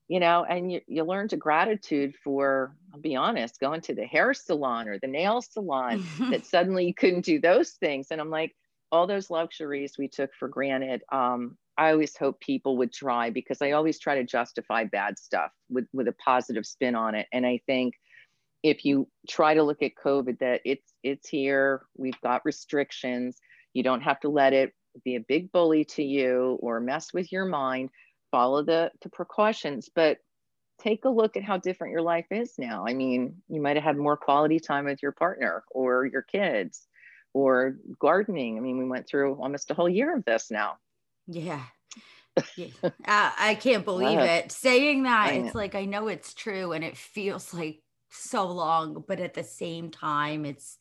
you 0.07 0.19
know, 0.19 0.45
and 0.45 0.71
you, 0.71 0.81
you 0.87 1.03
learn 1.03 1.27
to 1.29 1.37
gratitude 1.37 2.15
for, 2.23 2.75
I'll 2.93 2.99
be 2.99 3.15
honest, 3.15 3.59
going 3.59 3.81
to 3.81 3.95
the 3.95 4.05
hair 4.05 4.33
salon 4.33 4.87
or 4.87 4.97
the 4.99 5.07
nail 5.07 5.41
salon 5.41 6.05
that 6.31 6.45
suddenly 6.45 6.85
you 6.87 6.93
couldn't 6.93 7.25
do 7.25 7.39
those 7.39 7.71
things. 7.71 8.07
And 8.11 8.21
I'm 8.21 8.29
like, 8.29 8.55
all 8.91 9.07
those 9.07 9.29
luxuries 9.29 9.95
we 9.97 10.07
took 10.07 10.33
for 10.39 10.47
granted. 10.47 11.01
Um, 11.11 11.57
I 11.77 11.91
always 11.91 12.15
hope 12.15 12.39
people 12.39 12.77
would 12.77 12.93
try 12.93 13.29
because 13.29 13.61
I 13.61 13.71
always 13.71 13.99
try 13.99 14.15
to 14.15 14.23
justify 14.23 14.85
bad 14.85 15.19
stuff 15.19 15.51
with, 15.69 15.87
with 15.91 16.07
a 16.07 16.13
positive 16.13 16.65
spin 16.65 16.95
on 16.95 17.15
it. 17.15 17.27
And 17.33 17.45
I 17.45 17.59
think 17.65 17.95
if 18.65 18.83
you 18.83 19.07
try 19.29 19.53
to 19.53 19.61
look 19.61 19.83
at 19.83 19.91
COVID, 20.03 20.39
that 20.39 20.61
it's 20.65 20.91
it's 21.03 21.29
here, 21.29 21.83
we've 21.95 22.19
got 22.21 22.43
restrictions. 22.45 23.37
You 23.73 23.83
don't 23.83 24.01
have 24.01 24.19
to 24.21 24.29
let 24.29 24.53
it 24.53 24.73
be 25.03 25.15
a 25.15 25.19
big 25.19 25.51
bully 25.51 25.85
to 25.85 26.03
you 26.03 26.57
or 26.61 26.79
mess 26.79 27.13
with 27.13 27.31
your 27.31 27.45
mind. 27.45 27.91
Follow 28.31 28.63
the, 28.63 28.91
the 29.03 29.09
precautions, 29.09 29.89
but 29.93 30.17
take 30.79 31.05
a 31.05 31.09
look 31.09 31.37
at 31.37 31.43
how 31.43 31.57
different 31.57 31.91
your 31.91 32.01
life 32.01 32.25
is 32.31 32.53
now. 32.57 32.85
I 32.87 32.95
mean, 32.95 33.35
you 33.49 33.61
might 33.61 33.75
have 33.75 33.83
had 33.83 33.97
more 33.97 34.17
quality 34.17 34.59
time 34.59 34.85
with 34.85 35.03
your 35.03 35.11
partner 35.11 35.63
or 35.69 36.07
your 36.07 36.23
kids 36.23 36.87
or 37.33 37.77
gardening. 37.99 38.57
I 38.57 38.61
mean, 38.61 38.79
we 38.79 38.87
went 38.87 39.07
through 39.07 39.35
almost 39.35 39.69
a 39.69 39.75
whole 39.75 39.89
year 39.89 40.17
of 40.17 40.25
this 40.25 40.49
now. 40.49 40.77
Yeah. 41.27 41.61
yeah. 42.55 42.67
Uh, 42.83 42.89
I 43.05 43.57
can't 43.61 43.85
believe 43.85 44.19
it. 44.19 44.51
Saying 44.51 45.03
that, 45.03 45.35
it's 45.35 45.53
like 45.53 45.75
I 45.75 45.85
know 45.85 46.07
it's 46.07 46.33
true 46.33 46.71
and 46.71 46.83
it 46.83 46.97
feels 46.97 47.53
like 47.53 47.81
so 48.09 48.47
long, 48.47 49.03
but 49.07 49.19
at 49.19 49.33
the 49.33 49.43
same 49.43 49.91
time, 49.91 50.45
it's 50.45 50.77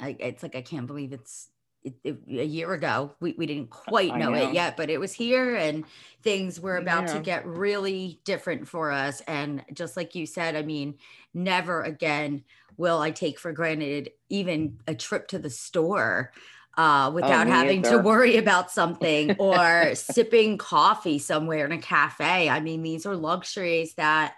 it's 0.00 0.42
like 0.42 0.56
I 0.56 0.62
can't 0.62 0.86
believe 0.86 1.12
it's 1.12 1.48
it, 1.84 1.94
it, 2.02 2.18
a 2.28 2.44
year 2.44 2.72
ago. 2.72 3.14
We, 3.20 3.34
we 3.36 3.46
didn't 3.46 3.70
quite 3.70 4.16
know, 4.16 4.30
know, 4.30 4.48
it 4.48 4.54
yet, 4.54 4.76
but 4.76 4.90
it 4.90 4.98
was 4.98 5.12
here 5.12 5.54
and 5.54 5.84
things 6.22 6.58
were 6.58 6.78
about 6.78 7.08
to 7.08 7.20
get 7.20 7.46
really 7.46 8.20
different 8.24 8.66
for 8.66 8.90
us. 8.90 9.20
And 9.28 9.62
just 9.74 9.96
like 9.96 10.14
you 10.14 10.24
said, 10.24 10.56
I 10.56 10.62
mean, 10.62 10.94
never 11.34 11.82
again 11.82 12.42
will 12.76 13.00
I 13.00 13.10
take 13.10 13.38
for 13.38 13.52
granted 13.52 14.10
even 14.30 14.78
a 14.86 14.94
trip 14.94 15.28
to 15.28 15.38
the 15.38 15.50
store 15.50 16.32
uh, 16.76 17.08
oh, 17.08 17.14
without 17.14 17.46
oh, 17.46 17.50
having 17.50 17.80
either. 17.80 17.98
to 17.98 18.02
worry 18.02 18.36
about 18.36 18.70
something 18.70 19.32
or 19.38 19.94
sipping 19.94 20.58
coffee 20.58 21.18
somewhere 21.18 21.66
in 21.66 21.72
a 21.72 21.78
cafe. 21.78 22.48
I 22.48 22.60
mean, 22.60 22.82
these 22.82 23.06
are 23.06 23.14
luxuries 23.14 23.94
that 23.94 24.36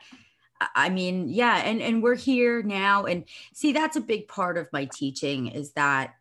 I 0.75 0.88
mean, 0.88 1.29
yeah, 1.29 1.57
and 1.59 1.83
and 1.83 2.03
we're 2.03 2.14
here 2.14 2.62
now 2.62 3.05
and 3.05 3.25
see 3.53 3.73
that's 3.73 3.97
a 3.97 4.01
big 4.01 4.29
part 4.29 4.57
of 4.57 4.69
my 4.73 4.87
teaching 4.87 5.49
is 5.49 5.73
that 5.73 6.14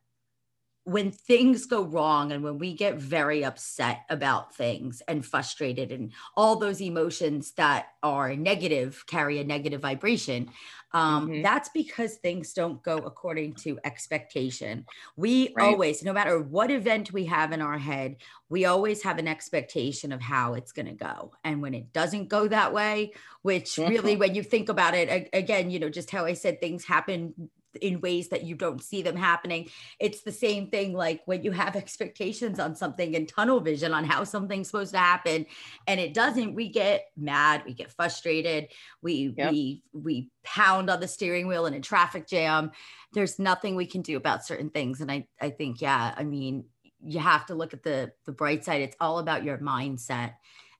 when 0.85 1.11
things 1.11 1.65
go 1.65 1.83
wrong 1.83 2.31
and 2.31 2.43
when 2.43 2.59
we 2.59 2.71
get 2.71 2.95
very 2.95 3.43
upset 3.43 4.05
about 4.07 4.55
things 4.55 5.01
and 5.07 5.25
frustrated 5.25 5.91
and 5.91 6.11
all 6.37 6.55
those 6.55 6.79
emotions 6.79 7.53
that 7.53 7.87
are 8.03 8.35
negative 8.35 9.03
carry 9.07 9.39
a 9.39 9.43
negative 9.43 9.81
vibration 9.81 10.49
um, 10.93 11.27
mm-hmm. 11.27 11.41
that's 11.41 11.69
because 11.69 12.15
things 12.17 12.53
don't 12.53 12.83
go 12.83 12.97
according 12.97 13.55
to 13.55 13.79
expectation 13.83 14.85
we 15.15 15.51
right. 15.55 15.65
always 15.65 16.03
no 16.03 16.13
matter 16.13 16.39
what 16.39 16.69
event 16.69 17.11
we 17.11 17.25
have 17.25 17.51
in 17.51 17.63
our 17.63 17.79
head 17.79 18.17
we 18.49 18.65
always 18.65 19.01
have 19.01 19.17
an 19.17 19.27
expectation 19.27 20.11
of 20.11 20.21
how 20.21 20.53
it's 20.53 20.71
going 20.71 20.85
to 20.85 20.93
go 20.93 21.31
and 21.43 21.63
when 21.63 21.73
it 21.73 21.91
doesn't 21.93 22.29
go 22.29 22.47
that 22.47 22.71
way 22.71 23.11
which 23.41 23.71
mm-hmm. 23.71 23.89
really 23.89 24.15
when 24.17 24.35
you 24.35 24.43
think 24.43 24.69
about 24.69 24.93
it 24.93 25.29
again 25.33 25.71
you 25.71 25.79
know 25.79 25.89
just 25.89 26.11
how 26.11 26.25
i 26.25 26.33
said 26.33 26.61
things 26.61 26.85
happen 26.85 27.49
in 27.77 28.01
ways 28.01 28.29
that 28.29 28.43
you 28.43 28.55
don't 28.55 28.83
see 28.83 29.01
them 29.01 29.15
happening. 29.15 29.69
It's 29.99 30.21
the 30.21 30.31
same 30.31 30.69
thing 30.69 30.93
like 30.93 31.21
when 31.25 31.43
you 31.43 31.51
have 31.51 31.75
expectations 31.75 32.59
on 32.59 32.75
something 32.75 33.15
and 33.15 33.27
tunnel 33.27 33.59
vision 33.59 33.93
on 33.93 34.03
how 34.03 34.23
something's 34.23 34.67
supposed 34.67 34.93
to 34.93 34.99
happen 34.99 35.45
and 35.87 35.99
it 35.99 36.13
doesn't, 36.13 36.55
we 36.55 36.69
get 36.69 37.05
mad, 37.17 37.63
we 37.65 37.73
get 37.73 37.91
frustrated, 37.91 38.67
we 39.01 39.33
yep. 39.37 39.51
we 39.51 39.83
we 39.93 40.29
pound 40.43 40.89
on 40.89 40.99
the 40.99 41.07
steering 41.07 41.47
wheel 41.47 41.65
in 41.65 41.73
a 41.73 41.81
traffic 41.81 42.27
jam. 42.27 42.71
There's 43.13 43.39
nothing 43.39 43.75
we 43.75 43.85
can 43.85 44.01
do 44.01 44.17
about 44.17 44.45
certain 44.45 44.69
things. 44.69 45.01
And 45.01 45.11
I 45.11 45.27
I 45.41 45.49
think, 45.49 45.81
yeah, 45.81 46.13
I 46.15 46.23
mean, 46.23 46.65
you 47.03 47.19
have 47.19 47.45
to 47.47 47.55
look 47.55 47.73
at 47.73 47.83
the 47.83 48.11
the 48.25 48.31
bright 48.31 48.63
side. 48.65 48.81
It's 48.81 48.97
all 48.99 49.19
about 49.19 49.43
your 49.43 49.57
mindset 49.57 50.33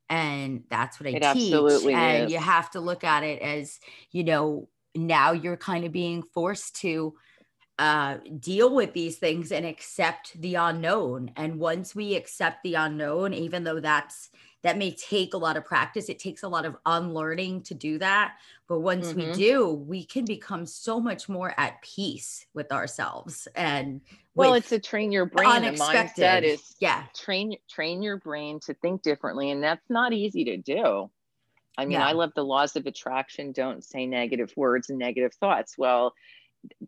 and 0.10 0.64
that's 0.70 1.00
what 1.00 1.08
I 1.08 1.14
it 1.14 1.34
teach. 1.34 1.54
and 1.54 2.26
is. 2.26 2.32
you 2.32 2.38
have 2.38 2.70
to 2.72 2.80
look 2.80 3.04
at 3.04 3.24
it 3.24 3.42
as, 3.42 3.80
you 4.12 4.24
know, 4.24 4.70
now 4.96 5.32
you're 5.32 5.58
kind 5.58 5.86
of 5.86 5.92
being 5.92 6.24
forced 6.24 6.76
to 6.78 7.16
uh, 7.78 8.18
deal 8.40 8.74
with 8.74 8.94
these 8.94 9.18
things 9.18 9.52
and 9.52 9.66
accept 9.66 10.40
the 10.42 10.56
unknown. 10.56 11.32
And 11.36 11.60
once 11.60 11.94
we 11.94 12.16
accept 12.16 12.64
the 12.64 12.76
unknown, 12.76 13.34
even 13.34 13.64
though 13.64 13.80
that's 13.80 14.30
that 14.64 14.80
may 14.80 14.96
take 14.96 15.36
a 15.36 15.38
lot 15.38 15.58
of 15.58 15.66
practice, 15.66 16.10
it 16.10 16.18
takes 16.18 16.42
a 16.42 16.48
lot 16.48 16.66
of 16.66 16.76
unlearning 16.88 17.62
to 17.62 17.76
do 17.76 18.00
that. 18.00 18.38
But 18.68 18.80
once 18.80 19.10
mm-hmm. 19.10 19.30
we 19.30 19.34
do, 19.34 19.70
we 19.70 20.04
can 20.04 20.26
become 20.26 20.66
so 20.66 21.00
much 21.00 21.30
more 21.30 21.54
at 21.56 21.84
peace 21.84 22.48
with 22.56 22.72
ourselves. 22.72 23.48
And 23.56 24.02
well, 24.34 24.56
it's 24.56 24.70
to 24.70 24.80
train 24.80 25.12
your 25.12 25.28
brain. 25.28 25.62
The 25.62 25.72
mindset 25.72 26.42
is 26.42 26.76
yeah, 26.80 27.04
train 27.14 27.58
train 27.70 28.02
your 28.02 28.18
brain 28.18 28.60
to 28.62 28.74
think 28.74 29.04
differently, 29.04 29.52
and 29.52 29.62
that's 29.62 29.88
not 29.90 30.14
easy 30.14 30.46
to 30.46 30.58
do. 30.58 31.12
I 31.78 31.86
mean, 31.86 31.94
yeah. 31.94 32.08
I 32.08 32.14
love 32.14 32.32
the 32.36 32.44
laws 32.44 32.76
of 32.76 32.86
attraction. 32.86 33.52
Don't 33.52 33.84
say 33.84 34.06
negative 34.06 34.54
words 34.56 34.90
and 34.90 34.98
negative 34.98 35.34
thoughts. 35.34 35.78
Well, 35.78 36.14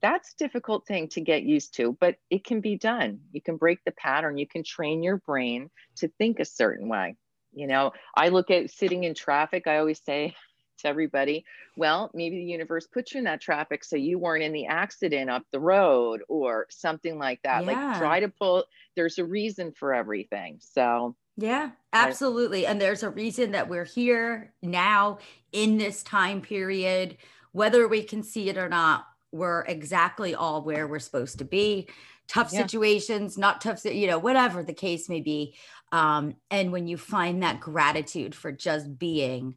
that's 0.01 0.33
a 0.33 0.37
difficult 0.37 0.85
thing 0.87 1.07
to 1.07 1.21
get 1.21 1.43
used 1.43 1.75
to 1.75 1.95
but 1.99 2.15
it 2.29 2.43
can 2.43 2.61
be 2.61 2.77
done 2.77 3.19
you 3.31 3.41
can 3.41 3.57
break 3.57 3.79
the 3.85 3.91
pattern 3.91 4.37
you 4.37 4.47
can 4.47 4.63
train 4.63 5.03
your 5.03 5.17
brain 5.17 5.69
to 5.95 6.07
think 6.17 6.39
a 6.39 6.45
certain 6.45 6.87
way 6.87 7.15
you 7.53 7.67
know 7.67 7.91
i 8.15 8.29
look 8.29 8.49
at 8.49 8.69
sitting 8.69 9.03
in 9.03 9.13
traffic 9.13 9.67
i 9.67 9.77
always 9.77 10.01
say 10.03 10.33
to 10.79 10.87
everybody 10.87 11.43
well 11.75 12.11
maybe 12.13 12.37
the 12.37 12.51
universe 12.51 12.85
put 12.85 13.11
you 13.11 13.17
in 13.17 13.23
that 13.23 13.41
traffic 13.41 13.83
so 13.83 13.95
you 13.95 14.19
weren't 14.19 14.43
in 14.43 14.53
the 14.53 14.67
accident 14.67 15.29
up 15.29 15.43
the 15.51 15.59
road 15.59 16.21
or 16.29 16.67
something 16.69 17.17
like 17.17 17.41
that 17.43 17.65
yeah. 17.65 17.71
like 17.71 17.97
try 17.97 18.19
to 18.19 18.29
pull 18.29 18.63
there's 18.95 19.17
a 19.17 19.25
reason 19.25 19.71
for 19.71 19.93
everything 19.93 20.59
so 20.59 21.15
yeah, 21.37 21.69
absolutely. 21.93 22.65
And 22.65 22.81
there's 22.81 23.03
a 23.03 23.09
reason 23.09 23.51
that 23.51 23.69
we're 23.69 23.85
here 23.85 24.53
now 24.61 25.19
in 25.51 25.77
this 25.77 26.03
time 26.03 26.41
period, 26.41 27.17
whether 27.51 27.87
we 27.87 28.03
can 28.03 28.23
see 28.23 28.49
it 28.49 28.57
or 28.57 28.67
not 28.67 29.05
we're 29.31 29.61
exactly 29.61 30.35
all 30.35 30.61
where 30.61 30.87
we're 30.87 30.99
supposed 30.99 31.37
to 31.39 31.45
be 31.45 31.87
tough 32.27 32.51
yeah. 32.51 32.61
situations 32.61 33.37
not 33.37 33.61
tough 33.61 33.83
you 33.85 34.07
know 34.07 34.19
whatever 34.19 34.63
the 34.63 34.73
case 34.73 35.09
may 35.09 35.21
be 35.21 35.55
um, 35.91 36.35
and 36.51 36.71
when 36.71 36.87
you 36.87 36.97
find 36.97 37.43
that 37.43 37.59
gratitude 37.59 38.35
for 38.35 38.51
just 38.51 38.97
being 38.97 39.55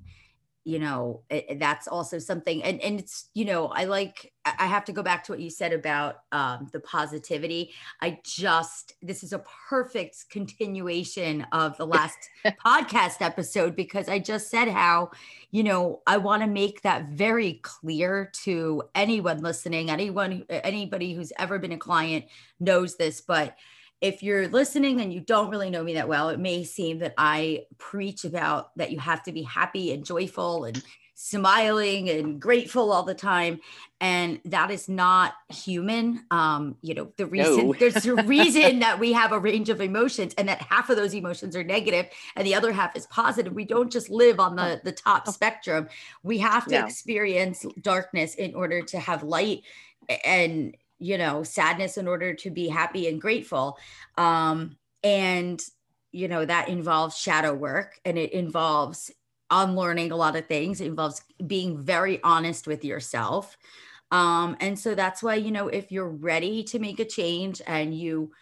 you 0.64 0.78
know 0.78 1.22
it, 1.30 1.58
that's 1.58 1.88
also 1.88 2.18
something 2.18 2.62
and 2.62 2.80
and 2.82 3.00
it's 3.00 3.30
you 3.32 3.46
know 3.46 3.68
i 3.68 3.84
like 3.84 4.32
i 4.44 4.66
have 4.66 4.84
to 4.84 4.92
go 4.92 5.02
back 5.02 5.24
to 5.24 5.32
what 5.32 5.40
you 5.40 5.48
said 5.48 5.72
about 5.72 6.16
um, 6.32 6.68
the 6.72 6.80
positivity. 6.80 7.72
I 8.00 8.18
just 8.24 8.94
this 9.02 9.22
is 9.22 9.32
a 9.32 9.42
perfect 9.68 10.28
continuation 10.30 11.46
of 11.52 11.76
the 11.76 11.86
last 11.86 12.18
podcast 12.64 13.20
episode 13.20 13.74
because 13.74 14.08
i 14.08 14.18
just 14.18 14.50
said 14.50 14.68
how 14.68 15.10
you 15.50 15.62
know 15.62 16.00
i 16.06 16.16
want 16.16 16.42
to 16.42 16.48
make 16.48 16.82
that 16.82 17.08
very 17.08 17.54
clear 17.62 18.30
to 18.44 18.82
anyone 18.94 19.42
listening 19.42 19.90
anyone 19.90 20.44
eh, 20.48 20.60
anybody 20.64 21.14
who's 21.14 21.32
ever 21.38 21.58
been 21.58 21.72
a 21.72 21.78
client 21.78 22.24
knows 22.60 22.96
this 22.96 23.20
but 23.20 23.56
if 24.00 24.22
you're 24.22 24.48
listening 24.48 25.00
and 25.00 25.12
you 25.12 25.20
don't 25.20 25.50
really 25.50 25.70
know 25.70 25.82
me 25.82 25.94
that 25.94 26.08
well, 26.08 26.30
it 26.30 26.40
may 26.40 26.64
seem 26.64 26.98
that 27.00 27.14
I 27.18 27.66
preach 27.78 28.24
about 28.24 28.76
that 28.76 28.90
you 28.90 28.98
have 28.98 29.22
to 29.24 29.32
be 29.32 29.42
happy 29.42 29.92
and 29.92 30.04
joyful 30.04 30.64
and 30.64 30.82
smiling 31.22 32.08
and 32.08 32.40
grateful 32.40 32.90
all 32.90 33.02
the 33.02 33.14
time. 33.14 33.60
And 34.00 34.40
that 34.46 34.70
is 34.70 34.88
not 34.88 35.34
human. 35.50 36.24
Um, 36.30 36.76
you 36.80 36.94
know, 36.94 37.12
the 37.18 37.26
reason 37.26 37.66
no. 37.66 37.74
there's 37.78 38.06
a 38.06 38.14
reason 38.24 38.78
that 38.78 38.98
we 38.98 39.12
have 39.12 39.32
a 39.32 39.38
range 39.38 39.68
of 39.68 39.82
emotions 39.82 40.32
and 40.38 40.48
that 40.48 40.62
half 40.62 40.88
of 40.88 40.96
those 40.96 41.14
emotions 41.14 41.54
are 41.54 41.62
negative 41.62 42.06
and 42.36 42.46
the 42.46 42.54
other 42.54 42.72
half 42.72 42.96
is 42.96 43.06
positive. 43.08 43.52
We 43.52 43.66
don't 43.66 43.92
just 43.92 44.08
live 44.08 44.40
on 44.40 44.56
the, 44.56 44.80
the 44.82 44.92
top 44.92 45.28
spectrum. 45.28 45.88
We 46.22 46.38
have 46.38 46.64
to 46.68 46.80
no. 46.80 46.86
experience 46.86 47.66
darkness 47.82 48.34
in 48.36 48.54
order 48.54 48.80
to 48.80 48.98
have 48.98 49.22
light 49.22 49.64
and 50.24 50.74
you 51.00 51.18
know 51.18 51.42
sadness 51.42 51.96
in 51.98 52.06
order 52.06 52.34
to 52.34 52.50
be 52.50 52.68
happy 52.68 53.08
and 53.08 53.20
grateful. 53.20 53.78
Um 54.16 54.76
and 55.02 55.60
you 56.12 56.28
know 56.28 56.44
that 56.44 56.68
involves 56.68 57.16
shadow 57.16 57.54
work 57.54 58.00
and 58.04 58.18
it 58.18 58.32
involves 58.32 59.10
unlearning 59.50 60.12
a 60.12 60.16
lot 60.16 60.36
of 60.36 60.46
things. 60.46 60.80
It 60.80 60.86
involves 60.86 61.22
being 61.46 61.82
very 61.82 62.22
honest 62.22 62.66
with 62.66 62.84
yourself. 62.84 63.56
Um 64.12 64.56
and 64.60 64.78
so 64.78 64.94
that's 64.94 65.22
why 65.22 65.36
you 65.36 65.50
know 65.50 65.68
if 65.68 65.90
you're 65.90 66.08
ready 66.08 66.62
to 66.64 66.78
make 66.78 67.00
a 67.00 67.04
change 67.04 67.62
and 67.66 67.94
you 67.94 68.32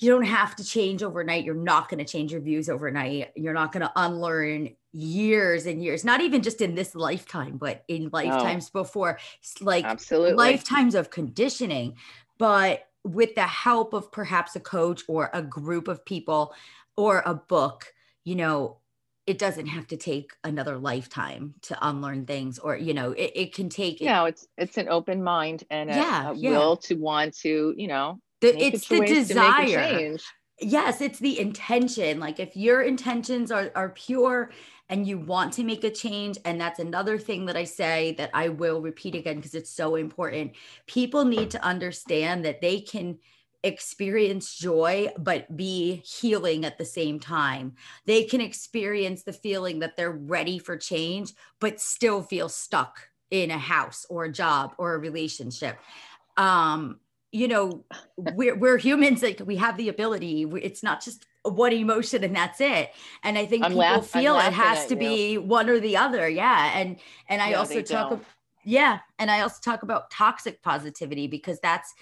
you 0.00 0.10
don't 0.10 0.24
have 0.24 0.56
to 0.56 0.64
change 0.64 1.02
overnight 1.02 1.44
you're 1.44 1.54
not 1.54 1.88
going 1.88 1.98
to 1.98 2.10
change 2.10 2.32
your 2.32 2.40
views 2.40 2.68
overnight 2.68 3.30
you're 3.36 3.54
not 3.54 3.72
going 3.72 3.82
to 3.82 3.92
unlearn 3.96 4.70
years 4.92 5.66
and 5.66 5.82
years, 5.82 6.04
not 6.04 6.20
even 6.20 6.42
just 6.42 6.60
in 6.60 6.74
this 6.74 6.94
lifetime, 6.94 7.56
but 7.56 7.84
in 7.88 8.10
lifetimes 8.12 8.70
no. 8.74 8.82
before, 8.82 9.18
like 9.60 9.84
Absolutely. 9.84 10.34
lifetimes 10.34 10.94
of 10.94 11.10
conditioning. 11.10 11.96
But 12.38 12.86
with 13.04 13.34
the 13.34 13.42
help 13.42 13.92
of 13.92 14.10
perhaps 14.12 14.56
a 14.56 14.60
coach 14.60 15.02
or 15.08 15.30
a 15.32 15.42
group 15.42 15.88
of 15.88 16.04
people 16.04 16.54
or 16.96 17.22
a 17.24 17.34
book, 17.34 17.92
you 18.24 18.34
know, 18.34 18.78
it 19.26 19.38
doesn't 19.38 19.66
have 19.66 19.86
to 19.88 19.96
take 19.96 20.32
another 20.42 20.76
lifetime 20.76 21.54
to 21.62 21.78
unlearn 21.86 22.26
things 22.26 22.58
or 22.58 22.76
you 22.76 22.94
know 22.94 23.12
it, 23.12 23.30
it 23.36 23.54
can 23.54 23.68
take 23.68 24.00
you 24.00 24.06
know 24.06 24.24
it's 24.24 24.48
it's 24.56 24.76
an 24.76 24.88
open 24.88 25.22
mind 25.22 25.62
and 25.70 25.88
a, 25.88 25.94
yeah, 25.94 26.30
a 26.30 26.34
yeah. 26.34 26.50
will 26.50 26.76
to 26.76 26.96
want 26.96 27.36
to 27.36 27.72
you 27.76 27.86
know 27.86 28.18
the, 28.40 28.62
it's 28.62 28.88
the 28.88 29.00
desire. 29.00 30.16
yes 30.60 31.00
it's 31.00 31.18
the 31.18 31.38
intention. 31.38 32.20
Like 32.20 32.40
if 32.40 32.56
your 32.56 32.82
intentions 32.82 33.50
are 33.50 33.70
are 33.74 33.90
pure 33.90 34.50
and 34.88 35.06
you 35.06 35.18
want 35.18 35.52
to 35.54 35.64
make 35.64 35.84
a 35.84 35.90
change 35.90 36.38
and 36.44 36.60
that's 36.60 36.80
another 36.80 37.16
thing 37.16 37.46
that 37.46 37.56
i 37.56 37.62
say 37.62 38.12
that 38.18 38.28
i 38.34 38.48
will 38.48 38.80
repeat 38.80 39.14
again 39.14 39.36
because 39.36 39.54
it's 39.54 39.70
so 39.70 39.96
important. 39.96 40.52
People 40.86 41.24
need 41.24 41.50
to 41.50 41.64
understand 41.64 42.44
that 42.44 42.60
they 42.60 42.80
can 42.80 43.18
experience 43.62 44.56
joy 44.56 45.08
but 45.18 45.54
be 45.54 46.02
healing 46.04 46.64
at 46.64 46.78
the 46.78 46.84
same 46.84 47.20
time. 47.20 47.74
They 48.06 48.24
can 48.24 48.40
experience 48.40 49.22
the 49.22 49.34
feeling 49.34 49.80
that 49.80 49.96
they're 49.96 50.10
ready 50.10 50.58
for 50.58 50.76
change 50.76 51.32
but 51.60 51.80
still 51.80 52.22
feel 52.22 52.48
stuck 52.48 52.98
in 53.30 53.50
a 53.50 53.58
house 53.58 54.06
or 54.08 54.24
a 54.24 54.32
job 54.32 54.74
or 54.78 54.94
a 54.94 54.98
relationship. 54.98 55.78
Um 56.36 57.00
you 57.32 57.48
know 57.48 57.84
we're, 58.16 58.56
we're 58.56 58.78
humans 58.78 59.22
like 59.22 59.40
we 59.44 59.56
have 59.56 59.76
the 59.76 59.88
ability. 59.88 60.46
It's 60.62 60.82
not 60.82 61.02
just 61.02 61.26
one 61.42 61.72
emotion 61.72 62.22
and 62.24 62.34
that's 62.34 62.60
it. 62.60 62.90
And 63.22 63.38
i 63.38 63.46
think 63.46 63.64
I'm 63.64 63.70
people 63.70 63.80
laugh, 63.80 64.06
feel 64.06 64.36
it 64.38 64.52
has 64.52 64.86
to 64.86 64.94
you. 64.94 65.00
be 65.00 65.38
one 65.38 65.68
or 65.68 65.80
the 65.80 65.96
other. 65.96 66.28
Yeah. 66.28 66.72
And 66.74 66.98
and 67.28 67.40
i 67.40 67.54
also 67.54 67.82
talk 67.82 68.12
about 68.12 68.24
yeah. 68.64 68.98
And 69.18 69.30
i 69.30 69.40
also 69.40 69.58
talk 69.62 69.82
about 69.82 70.10
toxic 70.10 70.62
positivity 70.62 71.26
because 71.26 71.60
that's 71.60 71.94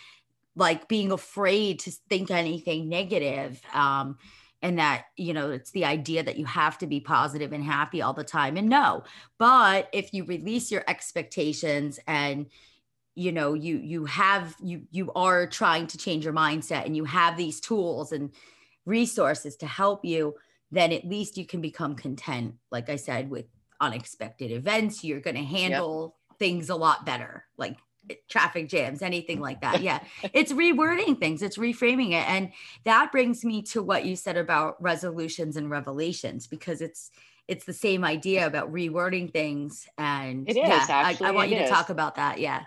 like 0.57 0.89
being 0.89 1.13
afraid 1.13 1.79
to 1.81 1.93
think 2.09 2.31
anything 2.31 2.89
negative 2.89 3.61
um 3.75 4.19
and 4.61 4.81
that 4.81 5.05
you 5.17 5.33
know 5.33 5.53
it's 5.53 5.71
the 5.71 5.85
idea 5.85 6.25
that 6.25 6.37
you 6.37 6.45
have 6.45 6.79
to 6.79 6.87
be 6.89 6.99
positive 6.99 7.53
and 7.53 7.63
happy 7.63 8.03
all 8.03 8.15
the 8.15 8.25
time. 8.25 8.57
And 8.57 8.69
no 8.69 9.05
but 9.39 9.89
if 9.93 10.13
you 10.13 10.25
release 10.25 10.71
your 10.71 10.83
expectations 10.89 12.01
and 12.09 12.47
you 13.19 13.33
know 13.33 13.55
you 13.55 13.77
you 13.79 14.05
have 14.05 14.55
you 14.63 14.83
you 14.91 15.13
are 15.15 15.47
trying 15.47 15.87
to 15.89 15.99
change 15.99 16.25
your 16.25 16.35
mindset 16.35 16.87
and 16.87 16.97
you 16.97 17.05
have 17.05 17.37
these 17.37 17.61
tools 17.61 18.13
and 18.13 18.31
resources 18.89 19.57
to 19.57 19.67
help 19.67 20.05
you, 20.05 20.35
then 20.73 20.93
at 20.93 21.07
least 21.07 21.37
you 21.37 21.47
can 21.47 21.61
become 21.61 21.95
content. 21.95 22.55
Like 22.73 22.89
I 22.89 22.97
said, 22.97 23.31
with 23.31 23.47
unexpected 23.81 24.51
events, 24.51 25.05
you're 25.05 25.21
going 25.21 25.37
to 25.37 25.43
handle 25.43 26.17
yep. 26.31 26.39
things 26.39 26.71
a 26.71 26.75
lot 26.75 27.07
better, 27.07 27.45
like 27.57 27.77
eh, 28.11 28.15
traffic 28.29 28.69
jams, 28.69 29.03
anything 29.03 29.41
like 29.41 29.61
that. 29.61 29.83
Yeah. 29.83 30.01
it's 30.33 30.53
rewording 30.53 31.21
things, 31.21 31.43
it's 31.43 31.59
reframing 31.59 32.11
it. 32.11 32.29
And 32.29 32.51
that 32.85 33.13
brings 33.13 33.45
me 33.45 33.63
to 33.65 33.83
what 33.83 34.05
you 34.05 34.17
said 34.17 34.37
about 34.37 34.83
resolutions 34.83 35.57
and 35.57 35.71
revelations, 35.71 36.47
because 36.47 36.81
it's, 36.81 37.11
it's 37.47 37.65
the 37.65 37.73
same 37.73 38.05
idea 38.05 38.47
about 38.47 38.73
rewording 38.73 39.33
things 39.33 39.87
and 39.97 40.47
it 40.49 40.53
is 40.53 40.57
yeah, 40.57 40.87
actually, 40.89 41.27
I, 41.27 41.31
I 41.31 41.33
want 41.33 41.51
you 41.51 41.57
is. 41.57 41.69
to 41.69 41.75
talk 41.75 41.89
about 41.89 42.17
that. 42.17 42.41
Yeah. 42.41 42.63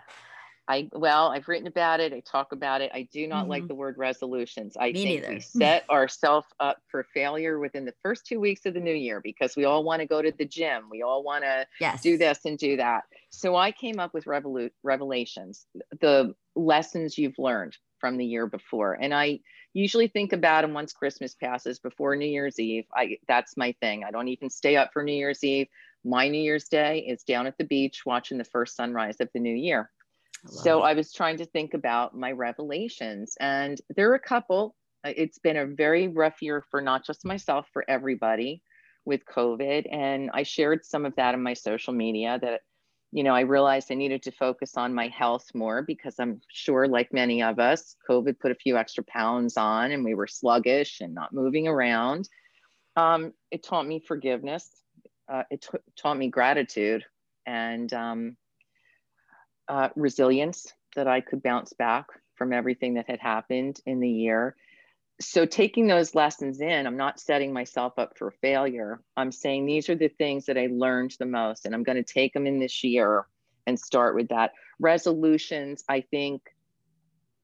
I 0.71 0.87
well, 0.93 1.27
I've 1.27 1.49
written 1.49 1.67
about 1.67 1.99
it. 1.99 2.13
I 2.13 2.21
talk 2.21 2.53
about 2.53 2.79
it. 2.79 2.91
I 2.93 3.05
do 3.11 3.27
not 3.27 3.41
mm-hmm. 3.41 3.49
like 3.49 3.67
the 3.67 3.75
word 3.75 3.97
resolutions. 3.97 4.77
I 4.79 4.87
Me 4.87 4.93
think 4.93 5.21
neither. 5.21 5.33
we 5.33 5.39
set 5.41 5.89
ourselves 5.89 6.47
up 6.61 6.77
for 6.87 7.05
failure 7.13 7.59
within 7.59 7.83
the 7.83 7.93
first 8.01 8.25
two 8.25 8.39
weeks 8.39 8.65
of 8.65 8.73
the 8.73 8.79
new 8.79 8.93
year 8.93 9.19
because 9.21 9.57
we 9.57 9.65
all 9.65 9.83
want 9.83 9.99
to 9.99 10.05
go 10.05 10.21
to 10.21 10.31
the 10.31 10.45
gym. 10.45 10.83
We 10.89 11.01
all 11.01 11.23
want 11.23 11.43
to 11.43 11.67
yes. 11.81 12.01
do 12.01 12.17
this 12.17 12.39
and 12.45 12.57
do 12.57 12.77
that. 12.77 13.03
So 13.31 13.57
I 13.57 13.73
came 13.73 13.99
up 13.99 14.13
with 14.13 14.23
revolu- 14.23 14.71
revelations, 14.81 15.65
the 15.99 16.35
lessons 16.55 17.17
you've 17.17 17.37
learned 17.37 17.75
from 17.99 18.15
the 18.15 18.25
year 18.25 18.47
before, 18.47 18.93
and 18.93 19.13
I 19.13 19.41
usually 19.73 20.07
think 20.07 20.31
about 20.31 20.61
them 20.61 20.73
once 20.73 20.93
Christmas 20.93 21.35
passes 21.35 21.79
before 21.79 22.15
New 22.15 22.25
Year's 22.25 22.59
Eve. 22.59 22.85
I 22.95 23.17
that's 23.27 23.57
my 23.57 23.75
thing. 23.81 24.05
I 24.05 24.11
don't 24.11 24.29
even 24.29 24.49
stay 24.49 24.77
up 24.77 24.91
for 24.93 25.03
New 25.03 25.13
Year's 25.13 25.43
Eve. 25.43 25.67
My 26.05 26.29
New 26.29 26.41
Year's 26.41 26.69
Day 26.69 26.99
is 26.99 27.23
down 27.23 27.45
at 27.45 27.57
the 27.57 27.65
beach 27.65 28.03
watching 28.05 28.37
the 28.37 28.45
first 28.45 28.77
sunrise 28.77 29.17
of 29.19 29.29
the 29.33 29.39
new 29.39 29.53
year 29.53 29.91
so. 30.45 30.81
I 30.81 30.93
was 30.93 31.13
trying 31.13 31.37
to 31.37 31.45
think 31.45 31.73
about 31.73 32.15
my 32.15 32.31
revelations, 32.31 33.35
and 33.39 33.79
there 33.95 34.11
are 34.11 34.15
a 34.15 34.19
couple. 34.19 34.75
Uh, 35.03 35.13
it's 35.15 35.39
been 35.39 35.57
a 35.57 35.65
very 35.65 36.07
rough 36.07 36.41
year 36.41 36.63
for 36.71 36.81
not 36.81 37.05
just 37.05 37.25
myself, 37.25 37.67
for 37.73 37.83
everybody 37.89 38.61
with 39.05 39.25
COVID. 39.25 39.87
And 39.91 40.29
I 40.33 40.43
shared 40.43 40.85
some 40.85 41.05
of 41.05 41.15
that 41.15 41.33
in 41.33 41.41
my 41.41 41.53
social 41.53 41.93
media 41.93 42.39
that 42.41 42.61
you 43.13 43.23
know, 43.23 43.35
I 43.35 43.41
realized 43.41 43.91
I 43.91 43.95
needed 43.95 44.23
to 44.23 44.31
focus 44.31 44.77
on 44.77 44.93
my 44.93 45.09
health 45.09 45.45
more 45.53 45.81
because 45.81 46.15
I'm 46.17 46.39
sure, 46.49 46.87
like 46.87 47.11
many 47.11 47.43
of 47.43 47.59
us, 47.59 47.95
COVID 48.09 48.39
put 48.39 48.51
a 48.51 48.55
few 48.55 48.77
extra 48.77 49.03
pounds 49.03 49.57
on 49.57 49.91
and 49.91 50.05
we 50.05 50.15
were 50.15 50.27
sluggish 50.27 51.01
and 51.01 51.13
not 51.13 51.33
moving 51.33 51.67
around. 51.67 52.29
Um, 52.95 53.33
it 53.51 53.63
taught 53.63 53.85
me 53.85 54.01
forgiveness. 54.07 54.69
Uh, 55.31 55.43
it 55.51 55.61
t- 55.61 55.77
taught 55.97 56.17
me 56.17 56.29
gratitude 56.29 57.03
and 57.45 57.91
um, 57.93 58.37
uh, 59.67 59.89
resilience 59.95 60.73
that 60.95 61.07
I 61.07 61.21
could 61.21 61.41
bounce 61.43 61.73
back 61.73 62.07
from 62.35 62.53
everything 62.53 62.95
that 62.95 63.09
had 63.09 63.19
happened 63.19 63.79
in 63.85 63.99
the 63.99 64.09
year. 64.09 64.55
So, 65.19 65.45
taking 65.45 65.85
those 65.85 66.15
lessons 66.15 66.61
in, 66.61 66.87
I'm 66.87 66.97
not 66.97 67.19
setting 67.19 67.53
myself 67.53 67.99
up 67.99 68.17
for 68.17 68.31
failure. 68.31 69.01
I'm 69.15 69.31
saying 69.31 69.65
these 69.65 69.89
are 69.89 69.95
the 69.95 70.07
things 70.07 70.47
that 70.47 70.57
I 70.57 70.67
learned 70.71 71.15
the 71.19 71.27
most, 71.27 71.65
and 71.65 71.75
I'm 71.75 71.83
going 71.83 72.03
to 72.03 72.13
take 72.13 72.33
them 72.33 72.47
in 72.47 72.59
this 72.59 72.83
year 72.83 73.27
and 73.67 73.79
start 73.79 74.15
with 74.15 74.29
that. 74.29 74.53
Resolutions, 74.79 75.83
I 75.87 76.01
think 76.01 76.41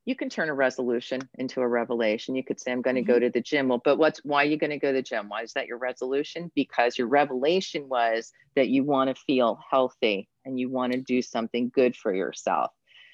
you 0.06 0.16
can 0.16 0.30
turn 0.30 0.50
a 0.50 0.54
resolution 0.54 1.22
into 1.38 1.60
a 1.60 1.68
revelation. 1.68 2.34
You 2.34 2.44
could 2.44 2.62
say, 2.62 2.72
I'm 2.72 2.82
going 2.82 2.96
to 2.96 3.02
mm-hmm. 3.02 3.12
go 3.12 3.20
to 3.20 3.30
the 3.30 3.42
gym. 3.42 3.68
Well, 3.68 3.82
but 3.84 3.98
what's 3.98 4.24
why 4.24 4.44
are 4.44 4.48
you 4.48 4.58
going 4.58 4.72
to 4.72 4.80
go 4.80 4.88
to 4.88 4.94
the 4.94 5.02
gym? 5.02 5.28
Why 5.30 5.44
is 5.44 5.54
that 5.54 5.68
your 5.68 5.78
resolution? 5.78 6.50
Because 6.56 6.98
your 6.98 7.08
revelation 7.08 7.90
was 7.90 8.32
that 8.56 8.70
you 8.70 8.86
want 8.86 9.16
to 9.16 9.22
feel 9.28 9.60
healthy 9.70 10.30
and 10.48 10.60
you 10.60 10.70
want 10.70 10.94
to 10.94 11.02
do 11.02 11.22
something 11.22 11.70
good 11.74 11.96
for 11.96 12.14
yourself. 12.14 12.72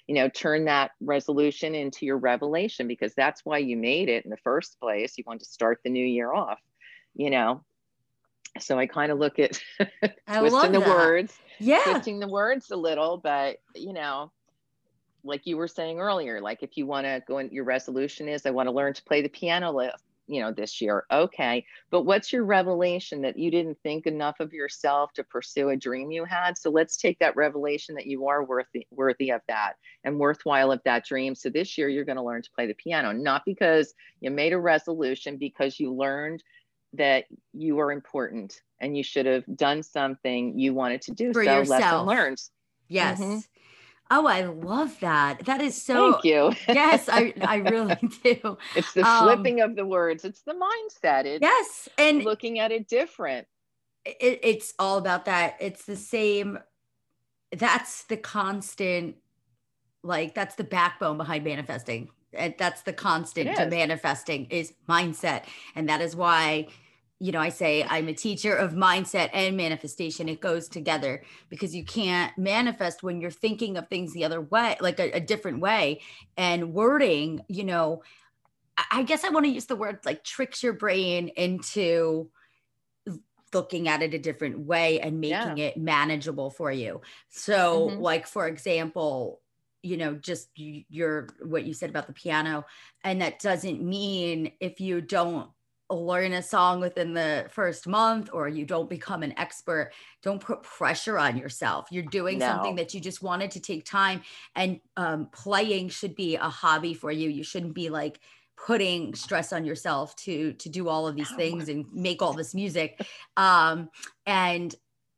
You 0.07 0.15
know 0.15 0.29
turn 0.29 0.65
that 0.65 0.91
resolution 1.01 1.75
into 1.75 2.05
your 2.05 2.17
revelation 2.17 2.87
because 2.87 3.13
that's 3.15 3.41
why 3.43 3.57
you 3.57 3.77
made 3.77 4.09
it 4.09 4.23
in 4.23 4.31
the 4.31 4.37
first 4.37 4.79
place. 4.79 5.17
You 5.17 5.23
want 5.27 5.39
to 5.41 5.45
start 5.45 5.79
the 5.83 5.89
new 5.89 6.05
year 6.05 6.31
off 6.31 6.59
you 7.15 7.29
know? 7.29 7.63
So 8.59 8.77
i 8.77 8.85
kind 8.85 9.11
of 9.11 9.17
look 9.17 9.39
at 9.39 9.59
twisting 10.27 10.73
the 10.73 10.79
that. 10.79 10.87
words 10.87 11.35
yeah. 11.59 11.81
twisting 11.85 12.19
the 12.19 12.27
words 12.27 12.69
a 12.69 12.75
little 12.75 13.17
but 13.17 13.57
you 13.73 13.93
know 13.93 14.31
like 15.23 15.47
you 15.47 15.57
were 15.57 15.67
saying 15.67 15.99
earlier 15.99 16.39
like 16.39 16.61
if 16.61 16.77
you 16.77 16.85
want 16.85 17.07
to 17.07 17.23
go 17.27 17.39
in 17.39 17.49
your 17.49 17.63
resolution 17.63 18.29
is 18.29 18.45
i 18.45 18.51
want 18.51 18.67
to 18.67 18.71
learn 18.71 18.93
to 18.93 19.03
play 19.05 19.23
the 19.23 19.29
piano 19.29 19.71
you 20.27 20.41
know 20.41 20.51
this 20.51 20.81
year 20.81 21.05
okay 21.11 21.65
but 21.91 22.03
what's 22.03 22.33
your 22.33 22.43
revelation 22.43 23.21
that 23.21 23.37
you 23.37 23.51
didn't 23.51 23.77
think 23.83 24.07
enough 24.07 24.39
of 24.39 24.53
yourself 24.53 25.13
to 25.13 25.23
pursue 25.23 25.69
a 25.69 25.77
dream 25.77 26.11
you 26.11 26.25
had? 26.25 26.57
So 26.57 26.69
let's 26.69 26.97
take 26.97 27.19
that 27.19 27.35
revelation 27.35 27.95
that 27.95 28.07
you 28.07 28.27
are 28.27 28.43
worthy 28.43 28.87
worthy 28.91 29.31
of 29.31 29.41
that 29.47 29.73
and 30.03 30.19
worthwhile 30.19 30.71
of 30.71 30.81
that 30.85 31.05
dream. 31.05 31.35
So 31.35 31.49
this 31.49 31.77
year 31.77 31.89
you're 31.89 32.05
going 32.05 32.17
to 32.17 32.23
learn 32.23 32.41
to 32.41 32.49
play 32.55 32.67
the 32.67 32.73
piano 32.73 33.11
not 33.11 33.43
because 33.45 33.93
you 34.21 34.31
made 34.31 34.53
a 34.53 34.59
resolution 34.59 35.37
because 35.37 35.79
you 35.79 35.93
learned 35.93 36.43
that 36.93 37.25
you 37.53 37.79
are 37.79 37.91
important 37.91 38.61
and 38.79 38.97
you 38.97 39.03
should 39.03 39.25
have 39.25 39.43
done 39.55 39.83
something 39.83 40.57
you 40.57 40.73
wanted 40.73 41.01
to 41.03 41.11
do. 41.11 41.33
For 41.33 41.43
so 41.43 41.59
yourself. 41.59 41.81
lesson 41.81 42.05
learned. 42.05 42.41
Yes. 42.89 43.19
Mm-hmm. 43.19 43.39
Oh, 44.15 44.27
I 44.27 44.43
love 44.43 44.99
that. 44.99 45.43
That 45.45 45.59
is 45.59 45.81
so. 45.81 46.13
Thank 46.13 46.23
you. 46.23 46.51
yes, 46.67 47.09
I, 47.11 47.33
I 47.41 47.55
really 47.55 47.95
do. 48.23 48.59
It's 48.75 48.93
the 48.93 49.03
um, 49.03 49.23
flipping 49.23 49.59
of 49.61 49.75
the 49.75 49.87
words. 49.87 50.23
It's 50.23 50.41
the 50.41 50.53
mindset. 50.53 51.25
It's 51.25 51.41
yes, 51.41 51.89
and 51.97 52.23
looking 52.23 52.59
at 52.59 52.71
it 52.71 52.87
different. 52.87 53.47
It, 54.05 54.39
it's 54.43 54.75
all 54.77 54.99
about 54.99 55.25
that. 55.25 55.55
It's 55.59 55.85
the 55.85 55.95
same. 55.95 56.59
That's 57.51 58.03
the 58.03 58.17
constant. 58.17 59.15
Like 60.03 60.35
that's 60.35 60.55
the 60.55 60.63
backbone 60.63 61.17
behind 61.17 61.43
manifesting. 61.43 62.09
And 62.33 62.53
that's 62.57 62.81
the 62.81 62.93
constant 62.93 63.55
to 63.55 63.67
manifesting 63.67 64.45
is 64.51 64.73
mindset, 64.87 65.45
and 65.75 65.89
that 65.89 66.01
is 66.01 66.15
why 66.15 66.67
you 67.23 67.31
know, 67.31 67.39
I 67.39 67.47
say 67.47 67.85
I'm 67.87 68.09
a 68.09 68.13
teacher 68.13 68.53
of 68.53 68.73
mindset 68.73 69.29
and 69.31 69.55
manifestation. 69.55 70.27
It 70.27 70.41
goes 70.41 70.67
together 70.67 71.23
because 71.47 71.73
you 71.73 71.85
can't 71.85 72.37
manifest 72.37 73.01
when 73.01 73.21
you're 73.21 73.31
thinking 73.31 73.77
of 73.77 73.87
things 73.87 74.11
the 74.11 74.25
other 74.25 74.41
way, 74.41 74.75
like 74.81 74.99
a, 74.99 75.09
a 75.11 75.21
different 75.21 75.61
way. 75.61 76.01
And 76.35 76.73
wording, 76.73 77.45
you 77.47 77.63
know, 77.63 78.03
I 78.91 79.03
guess 79.03 79.23
I 79.23 79.29
want 79.29 79.45
to 79.45 79.51
use 79.53 79.67
the 79.67 79.77
word 79.77 79.99
like 80.03 80.25
tricks 80.25 80.61
your 80.61 80.73
brain 80.73 81.29
into 81.29 82.29
looking 83.53 83.87
at 83.87 84.01
it 84.01 84.13
a 84.13 84.19
different 84.19 84.59
way 84.59 84.99
and 84.99 85.21
making 85.21 85.59
yeah. 85.59 85.67
it 85.67 85.77
manageable 85.77 86.49
for 86.49 86.73
you. 86.73 86.99
So, 87.29 87.87
mm-hmm. 87.87 88.01
like, 88.01 88.27
for 88.27 88.47
example, 88.47 89.39
you 89.81 89.97
know 89.97 90.15
just 90.15 90.47
your 90.55 91.27
what 91.41 91.65
you 91.65 91.73
said 91.73 91.89
about 91.89 92.07
the 92.07 92.13
piano 92.13 92.65
and 93.03 93.21
that 93.21 93.39
doesn't 93.39 93.83
mean 93.83 94.49
if 94.61 94.79
you 94.79 95.01
don't 95.01 95.49
learn 95.93 96.33
a 96.33 96.41
song 96.41 96.79
within 96.79 97.13
the 97.13 97.45
first 97.49 97.87
month 97.87 98.29
or 98.33 98.47
you 98.47 98.65
don't 98.65 98.89
become 98.89 99.23
an 99.23 99.37
expert 99.37 99.91
don't 100.21 100.41
put 100.41 100.63
pressure 100.63 101.19
on 101.19 101.37
yourself. 101.37 101.87
You're 101.91 102.03
doing 102.03 102.39
no. 102.39 102.47
something 102.47 102.75
that 102.77 102.93
you 102.93 103.01
just 103.01 103.21
wanted 103.21 103.51
to 103.51 103.59
take 103.59 103.85
time 103.85 104.21
and 104.55 104.79
um, 104.97 105.27
playing 105.33 105.89
should 105.89 106.15
be 106.15 106.35
a 106.35 106.49
hobby 106.49 106.93
for 106.93 107.11
you. 107.11 107.29
You 107.29 107.43
shouldn't 107.43 107.75
be 107.75 107.89
like 107.89 108.19
putting 108.55 109.13
stress 109.15 109.51
on 109.51 109.65
yourself 109.65 110.15
to 110.15 110.53
to 110.53 110.69
do 110.69 110.87
all 110.87 111.07
of 111.07 111.15
these 111.15 111.31
things 111.35 111.69
and 111.69 111.85
make 111.91 112.21
all 112.21 112.33
this 112.33 112.53
music. 112.53 113.05
Um 113.35 113.89
and 114.25 114.73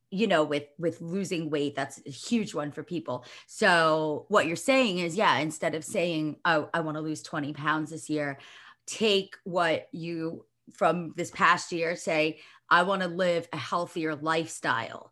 you 0.09 0.27
know 0.27 0.43
with 0.43 0.63
with 0.79 1.01
losing 1.01 1.49
weight 1.49 1.75
that's 1.75 2.01
a 2.05 2.09
huge 2.09 2.55
one 2.55 2.71
for 2.71 2.81
people. 2.81 3.25
So 3.45 4.25
what 4.29 4.47
you're 4.47 4.55
saying 4.55 4.99
is 4.99 5.15
yeah 5.15 5.37
instead 5.37 5.75
of 5.75 5.83
saying 5.83 6.37
oh 6.45 6.69
i 6.73 6.79
want 6.79 6.95
to 6.95 7.01
lose 7.01 7.21
20 7.21 7.53
pounds 7.53 7.91
this 7.91 8.09
year 8.09 8.39
take 8.85 9.35
what 9.43 9.87
you 9.91 10.45
from 10.73 11.13
this 11.15 11.31
past 11.31 11.71
year 11.71 11.95
say, 11.95 12.39
I 12.69 12.83
want 12.83 13.01
to 13.01 13.07
live 13.07 13.47
a 13.53 13.57
healthier 13.57 14.15
lifestyle. 14.15 15.11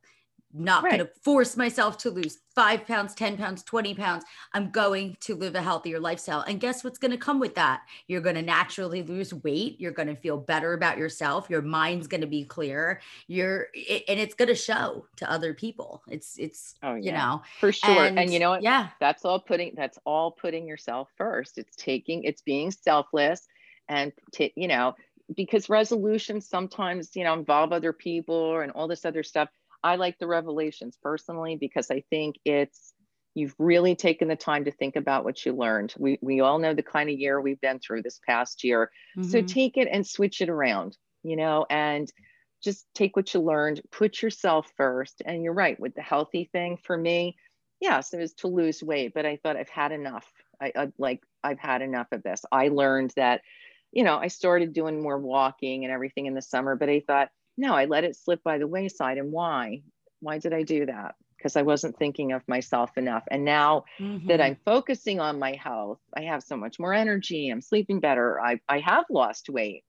Not 0.56 0.84
right. 0.84 0.92
going 0.92 1.08
to 1.08 1.13
force 1.24 1.58
myself 1.58 1.98
to 2.00 2.12
lose 2.12 2.38
five 2.54 2.86
pounds, 2.86 3.16
10 3.16 3.38
pounds, 3.38 3.63
20 3.63 3.96
pounds. 3.96 4.24
I'm 4.54 4.70
going 4.70 5.18
to 5.22 5.34
live 5.34 5.56
a 5.56 5.62
healthier 5.63 6.00
lifestyle. 6.00 6.42
And 6.42 6.60
guess 6.60 6.84
what's 6.84 7.00
going 7.00 7.10
to 7.10 7.18
come 7.18 7.39
with 7.39 7.56
that? 7.56 7.82
You're 8.08 8.22
going 8.22 8.36
to 8.36 8.44
naturally 8.44 9.02
lose 9.02 9.34
weight. 9.34 9.82
You're 9.82 9.92
going 9.92 10.10
to 10.10 10.16
feel 10.16 10.38
better 10.38 10.74
about 10.74 11.00
yourself. 11.00 11.50
Your 11.50 11.63
mind's 11.63 12.06
going 12.06 12.22
to 12.22 12.28
be 12.28 12.44
clearer. 12.44 13.02
You're, 13.28 13.70
it, 13.74 14.04
and 14.08 14.20
it's 14.20 14.36
going 14.36 14.50
to 14.50 14.56
show 14.56 15.08
to 15.16 15.32
other 15.32 15.56
people. 15.56 16.04
It's, 16.08 16.38
it's, 16.38 16.76
oh, 16.84 16.94
yeah. 16.94 17.02
you 17.02 17.12
know, 17.13 17.42
for 17.60 17.72
sure. 17.72 18.06
And, 18.06 18.20
and 18.20 18.32
you 18.32 18.38
know 18.38 18.52
what? 18.52 18.62
Yeah. 18.62 18.89
That's 19.00 19.26
all 19.26 19.39
putting, 19.39 19.74
that's 19.76 19.98
all 20.06 20.30
putting 20.30 20.68
yourself 20.68 21.10
first. 21.18 21.58
It's 21.58 21.76
taking, 21.76 22.26
it's 22.26 22.44
being 22.44 22.70
selfless 22.70 23.48
and, 23.89 24.13
t- 24.32 24.54
you 24.56 24.68
know, 24.68 24.94
because 25.36 25.69
resolutions 25.69 26.47
sometimes 26.47 27.15
you 27.15 27.23
know 27.23 27.33
involve 27.33 27.71
other 27.71 27.93
people 27.93 28.59
and 28.59 28.71
all 28.71 28.88
this 28.88 29.05
other 29.05 29.23
stuff. 29.23 29.49
I 29.83 29.97
like 29.97 30.17
the 30.17 30.27
revelations 30.27 30.97
personally 31.01 31.57
because 31.59 31.91
i 31.91 32.03
think 32.09 32.38
it's 32.45 32.93
you've 33.36 33.55
really 33.57 33.95
taken 33.95 34.27
the 34.27 34.36
time 34.36 34.65
to 34.65 34.71
think 34.71 34.95
about 34.95 35.23
what 35.23 35.43
you 35.43 35.53
learned. 35.53 35.91
We, 35.97 36.19
we 36.21 36.41
all 36.41 36.59
know 36.59 36.75
the 36.75 36.83
kind 36.83 37.09
of 37.09 37.17
year 37.17 37.41
we've 37.41 37.59
been 37.62 37.79
through 37.79 38.03
this 38.03 38.19
past 38.27 38.63
year. 38.63 38.91
Mm-hmm. 39.17 39.29
so 39.29 39.41
take 39.41 39.77
it 39.77 39.88
and 39.91 40.05
switch 40.05 40.41
it 40.41 40.49
around 40.49 40.97
you 41.23 41.36
know 41.36 41.65
and 41.69 42.12
just 42.63 42.86
take 42.95 43.15
what 43.15 43.33
you 43.33 43.41
learned 43.41 43.81
put 43.91 44.21
yourself 44.21 44.71
first. 44.77 45.21
And 45.25 45.43
you're 45.43 45.53
right 45.53 45.79
with 45.79 45.95
the 45.95 46.01
healthy 46.01 46.49
thing 46.51 46.77
for 46.77 46.97
me 46.97 47.36
yes 47.79 48.13
it 48.13 48.19
was 48.19 48.33
to 48.33 48.47
lose 48.47 48.81
weight 48.81 49.13
but 49.13 49.25
i 49.25 49.36
thought 49.38 49.57
i've 49.57 49.69
had 49.69 49.91
enough. 49.91 50.31
I, 50.62 50.71
I 50.75 50.88
like 50.97 51.21
i've 51.43 51.59
had 51.59 51.81
enough 51.81 52.07
of 52.12 52.23
this. 52.23 52.41
I 52.51 52.69
learned 52.69 53.13
that 53.15 53.41
you 53.93 54.03
know, 54.03 54.17
I 54.17 54.27
started 54.27 54.73
doing 54.73 55.01
more 55.01 55.19
walking 55.19 55.86
and 55.86 55.93
everything 55.93 56.25
in 56.25 56.34
the 56.34 56.41
summer, 56.41 56.75
but 56.75 56.89
I 56.89 57.03
thought, 57.06 57.29
no, 57.58 57.75
I 57.75 57.86
let 57.86 58.03
it 58.03 58.17
slip 58.17 58.43
by 58.43 58.58
the 58.58 58.67
wayside. 58.67 59.19
And 59.19 59.32
why? 59.32 59.84
Why 60.19 60.39
did 60.39 60.51
I 60.51 60.63
do 60.63 60.88
that? 60.88 61.13
Because 61.38 61.56
I 61.56 61.62
wasn't 61.62 61.97
thinking 61.97 62.32
of 62.32 62.41
myself 62.47 62.97
enough. 62.97 63.23
And 63.29 63.45
now 63.45 63.86
mm-hmm. 63.99 64.27
that 64.27 64.41
I'm 64.41 64.58
focusing 64.65 65.19
on 65.19 65.38
my 65.38 65.53
health, 65.53 65.99
I 66.17 66.21
have 66.21 66.41
so 66.41 66.58
much 66.58 66.79
more 66.79 66.93
energy. 66.93 67.49
I'm 67.49 67.62
sleeping 67.62 67.99
better. 67.99 68.41
I, 68.41 68.60
I 68.67 68.79
have 68.79 69.06
lost 69.12 69.49
weight 69.49 69.84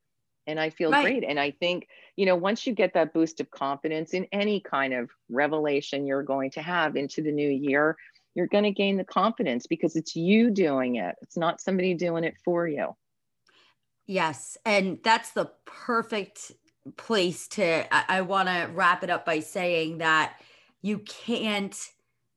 and 0.46 0.60
I 0.60 0.68
feel 0.68 0.90
right. 0.90 1.02
great. 1.02 1.24
And 1.24 1.40
I 1.40 1.52
think, 1.52 1.88
you 2.16 2.26
know, 2.26 2.36
once 2.36 2.66
you 2.66 2.74
get 2.74 2.92
that 2.94 3.14
boost 3.14 3.40
of 3.40 3.50
confidence 3.50 4.12
in 4.12 4.26
any 4.32 4.60
kind 4.60 4.92
of 4.92 5.08
revelation 5.30 6.06
you're 6.06 6.22
going 6.22 6.50
to 6.50 6.62
have 6.62 6.96
into 6.96 7.22
the 7.22 7.32
new 7.32 7.48
year, 7.48 7.96
you're 8.34 8.48
going 8.48 8.64
to 8.64 8.70
gain 8.70 8.98
the 8.98 9.04
confidence 9.04 9.66
because 9.66 9.96
it's 9.96 10.14
you 10.14 10.50
doing 10.50 10.96
it. 10.96 11.14
It's 11.22 11.38
not 11.38 11.62
somebody 11.62 11.94
doing 11.94 12.24
it 12.24 12.34
for 12.44 12.68
you. 12.68 12.94
Yes. 14.06 14.58
And 14.64 14.98
that's 15.02 15.30
the 15.30 15.50
perfect 15.64 16.52
place 16.96 17.48
to, 17.48 17.94
I, 17.94 18.18
I 18.18 18.20
want 18.22 18.48
to 18.48 18.70
wrap 18.72 19.02
it 19.02 19.10
up 19.10 19.24
by 19.24 19.40
saying 19.40 19.98
that 19.98 20.36
you 20.82 20.98
can't, 20.98 21.76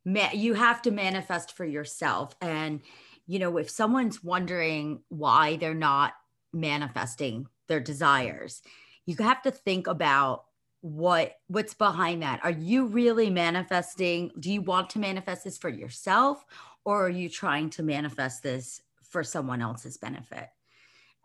ma- 0.05 0.31
you 0.33 0.53
have 0.53 0.81
to 0.83 0.91
manifest 0.91 1.55
for 1.55 1.65
yourself. 1.65 2.33
And, 2.41 2.81
you 3.25 3.39
know, 3.39 3.57
if 3.57 3.69
someone's 3.69 4.23
wondering 4.23 5.01
why 5.09 5.57
they're 5.57 5.73
not 5.73 6.13
manifesting 6.53 7.47
their 7.67 7.81
desires, 7.81 8.61
you 9.05 9.15
have 9.17 9.41
to 9.41 9.51
think 9.51 9.87
about 9.87 10.45
what 10.81 11.33
what's 11.47 11.73
behind 11.73 12.21
that 12.21 12.39
are 12.43 12.51
you 12.51 12.85
really 12.85 13.31
manifesting 13.31 14.31
do 14.39 14.51
you 14.51 14.61
want 14.61 14.91
to 14.91 14.99
manifest 14.99 15.43
this 15.43 15.57
for 15.57 15.69
yourself 15.69 16.45
or 16.85 17.07
are 17.07 17.09
you 17.09 17.27
trying 17.27 17.69
to 17.69 17.81
manifest 17.81 18.43
this 18.43 18.81
for 19.01 19.23
someone 19.23 19.61
else's 19.61 19.97
benefit 19.97 20.47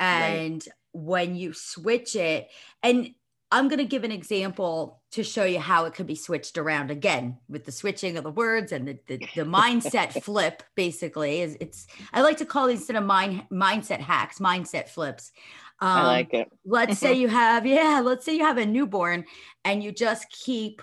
and 0.02 0.64
right. 0.66 0.68
when 0.92 1.36
you 1.36 1.52
switch 1.52 2.16
it, 2.16 2.48
and 2.82 3.14
I'm 3.52 3.68
going 3.68 3.78
to 3.78 3.84
give 3.84 4.02
an 4.02 4.12
example 4.12 5.02
to 5.12 5.22
show 5.22 5.44
you 5.44 5.60
how 5.60 5.84
it 5.84 5.92
could 5.92 6.06
be 6.06 6.14
switched 6.14 6.56
around 6.56 6.90
again 6.90 7.36
with 7.50 7.66
the 7.66 7.72
switching 7.72 8.16
of 8.16 8.24
the 8.24 8.30
words 8.30 8.72
and 8.72 8.88
the, 8.88 8.98
the, 9.06 9.18
the 9.36 9.44
mindset 9.44 10.22
flip 10.24 10.62
basically 10.74 11.42
is 11.42 11.58
it's 11.60 11.86
I 12.14 12.22
like 12.22 12.38
to 12.38 12.46
call 12.46 12.66
these 12.66 12.78
instead 12.78 12.96
of 12.96 13.04
mind 13.04 13.44
mindset 13.52 14.00
hacks, 14.00 14.38
mindset 14.38 14.88
flips. 14.88 15.32
Um, 15.80 15.88
I 15.88 16.02
like 16.06 16.32
it. 16.32 16.48
let's 16.64 16.98
say 16.98 17.12
you 17.12 17.28
have, 17.28 17.66
yeah, 17.66 18.00
let's 18.02 18.24
say 18.24 18.34
you 18.34 18.44
have 18.44 18.56
a 18.56 18.64
newborn 18.64 19.26
and 19.64 19.82
you 19.82 19.92
just 19.92 20.30
keep 20.30 20.80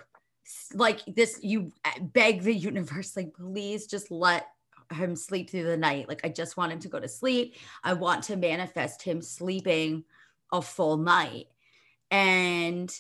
like 0.73 0.99
this, 1.07 1.39
you 1.41 1.71
beg 2.01 2.43
the 2.43 2.53
universe, 2.53 3.15
like, 3.15 3.33
please 3.33 3.87
just 3.87 4.11
let 4.11 4.47
him 4.91 5.15
sleep 5.15 5.49
through 5.49 5.63
the 5.63 5.77
night. 5.77 6.07
Like, 6.07 6.21
I 6.23 6.29
just 6.29 6.57
want 6.57 6.71
him 6.71 6.79
to 6.79 6.87
go 6.87 6.99
to 6.99 7.07
sleep. 7.07 7.55
I 7.83 7.93
want 7.93 8.23
to 8.25 8.35
manifest 8.35 9.01
him 9.01 9.21
sleeping 9.21 10.03
a 10.51 10.61
full 10.61 10.97
night 10.97 11.47
and 12.11 12.91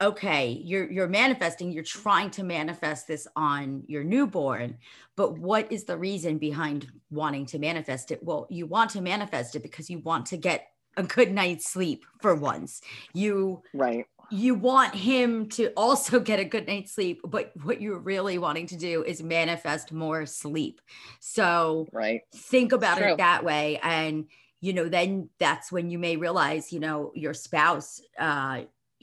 okay 0.00 0.60
you're 0.64 0.90
you're 0.90 1.08
manifesting 1.08 1.72
you're 1.72 1.82
trying 1.82 2.30
to 2.30 2.42
manifest 2.42 3.06
this 3.06 3.26
on 3.36 3.82
your 3.86 4.04
newborn 4.04 4.76
but 5.14 5.38
what 5.38 5.70
is 5.72 5.84
the 5.84 5.96
reason 5.96 6.36
behind 6.38 6.86
wanting 7.10 7.46
to 7.46 7.58
manifest 7.58 8.10
it 8.10 8.22
well 8.22 8.46
you 8.50 8.66
want 8.66 8.90
to 8.90 9.00
manifest 9.00 9.56
it 9.56 9.62
because 9.62 9.88
you 9.88 9.98
want 10.00 10.26
to 10.26 10.36
get 10.36 10.68
a 10.98 11.02
good 11.02 11.32
night's 11.32 11.70
sleep 11.70 12.04
for 12.20 12.34
once 12.34 12.82
you 13.14 13.62
right 13.72 14.06
you 14.30 14.54
want 14.54 14.94
him 14.94 15.48
to 15.50 15.72
also 15.76 16.20
get 16.30 16.38
a 16.38 16.44
good 16.44 16.66
night's 16.66 16.92
sleep 16.92 17.20
but 17.24 17.52
what 17.62 17.80
you're 17.80 17.98
really 17.98 18.38
wanting 18.38 18.66
to 18.66 18.76
do 18.76 19.02
is 19.04 19.22
manifest 19.22 19.92
more 19.92 20.26
sleep. 20.26 20.80
So 21.20 21.86
right. 21.92 22.20
think 22.34 22.72
about 22.72 23.00
it 23.00 23.18
that 23.18 23.44
way. 23.44 23.78
And 23.82 24.26
you 24.60 24.72
know, 24.72 24.88
then 24.88 25.28
that's 25.38 25.70
when 25.70 25.90
you 25.90 25.98
may 25.98 26.16
realize, 26.16 26.72
you 26.72 26.80
know, 26.80 27.12
your 27.14 27.34
spouse 27.34 28.00
uh, 28.18 28.62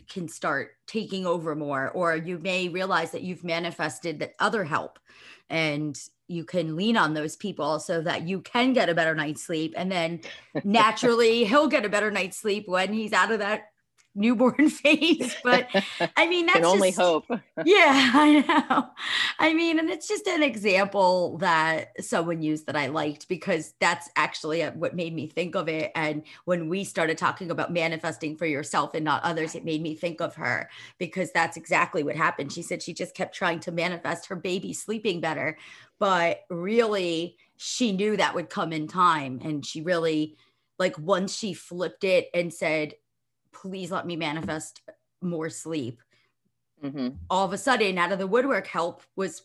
can 0.10 0.28
start 0.28 0.72
taking 0.88 1.26
over 1.26 1.56
more, 1.56 1.90
or 1.92 2.16
you 2.16 2.40
may 2.40 2.70
realize 2.70 3.12
that 3.12 3.22
you've 3.22 3.44
manifested 3.44 4.20
that 4.20 4.34
other 4.40 4.64
help 4.64 5.00
and 5.50 5.98
you 6.28 6.44
can 6.44 6.76
lean 6.76 6.98
on 6.98 7.14
those 7.14 7.36
people 7.36 7.80
so 7.80 8.02
that 8.02 8.28
you 8.28 8.42
can 8.42 8.74
get 8.74 8.90
a 8.90 8.96
better 8.96 9.14
night's 9.14 9.44
sleep. 9.44 9.74
And 9.78 9.92
then 9.92 10.22
naturally, 10.64 11.46
he'll 11.46 11.68
get 11.68 11.86
a 11.86 11.90
better 11.90 12.12
night's 12.12 12.38
sleep 12.38 12.68
when 12.68 12.92
he's 12.92 13.14
out 13.14 13.32
of 13.32 13.40
that 13.40 13.66
newborn 14.16 14.70
phase 14.70 15.36
but 15.44 15.68
i 16.18 16.28
mean 16.28 16.46
that's 16.46 16.66
only 16.66 16.90
just, 16.90 17.00
hope. 17.00 17.26
Yeah 17.66 18.12
i 18.14 18.68
know. 18.70 18.90
I 19.40 19.54
mean 19.54 19.80
and 19.80 19.90
it's 19.90 20.08
just 20.08 20.28
an 20.28 20.44
example 20.44 21.38
that 21.40 21.92
someone 22.04 22.42
used 22.42 22.68
that 22.68 22.76
i 22.76 22.88
liked 22.88 23.28
because 23.28 23.74
that's 23.80 24.10
actually 24.16 24.64
uh, 24.64 24.72
what 24.72 24.96
made 24.96 25.14
me 25.14 25.28
think 25.28 25.56
of 25.56 25.68
it 25.68 25.92
and 25.96 26.24
when 26.46 26.70
we 26.70 26.84
started 26.84 27.18
talking 27.18 27.52
about 27.52 27.74
manifesting 27.74 28.38
for 28.38 28.46
yourself 28.46 28.94
and 28.94 29.06
not 29.06 29.24
others 29.24 29.56
it 29.56 29.66
made 29.66 29.82
me 29.82 29.96
think 29.96 30.22
of 30.22 30.36
her 30.36 30.70
because 30.98 31.32
that's 31.32 31.58
exactly 31.58 32.04
what 32.04 32.16
happened. 32.16 32.52
She 32.52 32.62
said 32.62 32.82
she 32.82 32.94
just 32.94 33.16
kept 33.16 33.36
trying 33.36 33.60
to 33.62 33.72
manifest 33.72 34.28
her 34.28 34.36
baby 34.36 34.74
sleeping 34.74 35.20
better 35.22 35.58
but 36.00 36.42
really 36.50 37.38
she 37.58 37.92
knew 37.92 38.18
that 38.18 38.36
would 38.36 38.50
come 38.50 38.74
in 38.74 38.88
time 38.88 39.40
and 39.44 39.66
she 39.66 39.82
really 39.82 40.36
like 40.80 40.98
once 40.98 41.36
she 41.36 41.54
flipped 41.54 42.04
it 42.04 42.30
and 42.34 42.54
said 42.54 42.94
please 43.54 43.92
let 43.92 44.06
me 44.06 44.16
manifest 44.16 44.82
more 45.22 45.50
sleep. 45.50 46.02
Mm-hmm. 46.84 47.10
All 47.30 47.46
of 47.46 47.54
a 47.54 47.58
sudden, 47.58 47.98
out 47.98 48.12
of 48.12 48.20
the 48.20 48.28
woodwork, 48.28 48.68
help 48.68 49.04
was 49.16 49.44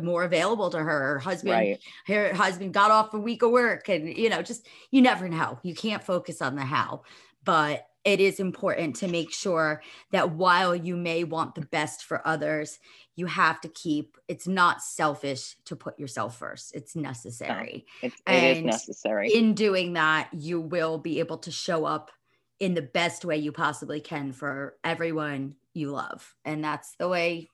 more 0.00 0.22
available 0.22 0.70
to 0.70 0.78
her. 0.78 0.84
Her 0.84 1.18
husband, 1.18 1.52
right. 1.52 1.78
her 2.06 2.32
husband 2.32 2.74
got 2.74 2.92
off 2.92 3.12
a 3.12 3.18
week 3.18 3.42
of 3.42 3.50
work, 3.50 3.88
and 3.88 4.16
you 4.16 4.28
know, 4.28 4.40
just 4.42 4.68
you 4.92 5.02
never 5.02 5.28
know. 5.28 5.58
You 5.64 5.74
can't 5.74 6.04
focus 6.04 6.40
on 6.40 6.54
the 6.54 6.62
how, 6.62 7.02
but 7.44 7.88
it 8.04 8.20
is 8.20 8.38
important 8.38 8.94
to 8.96 9.08
make 9.08 9.32
sure 9.32 9.82
that 10.12 10.30
while 10.30 10.76
you 10.76 10.96
may 10.96 11.24
want 11.24 11.56
the 11.56 11.66
best 11.66 12.04
for 12.04 12.26
others, 12.26 12.78
you 13.16 13.26
have 13.26 13.60
to 13.62 13.68
keep. 13.68 14.16
It's 14.28 14.46
not 14.46 14.80
selfish 14.80 15.56
to 15.64 15.74
put 15.74 15.98
yourself 15.98 16.38
first. 16.38 16.72
It's 16.72 16.94
necessary. 16.94 17.84
No, 18.00 18.06
it, 18.06 18.12
it 18.28 18.58
is 18.58 18.64
necessary. 18.64 19.32
In 19.34 19.54
doing 19.54 19.94
that, 19.94 20.28
you 20.32 20.60
will 20.60 20.98
be 20.98 21.18
able 21.18 21.38
to 21.38 21.50
show 21.50 21.84
up 21.84 22.12
in 22.58 22.74
the 22.74 22.82
best 22.82 23.24
way 23.24 23.36
you 23.36 23.52
possibly 23.52 24.00
can 24.00 24.32
for 24.32 24.76
everyone 24.82 25.56
you 25.74 25.90
love. 25.90 26.34
And 26.44 26.64
that's 26.64 26.94
the 26.96 27.08
way 27.08 27.50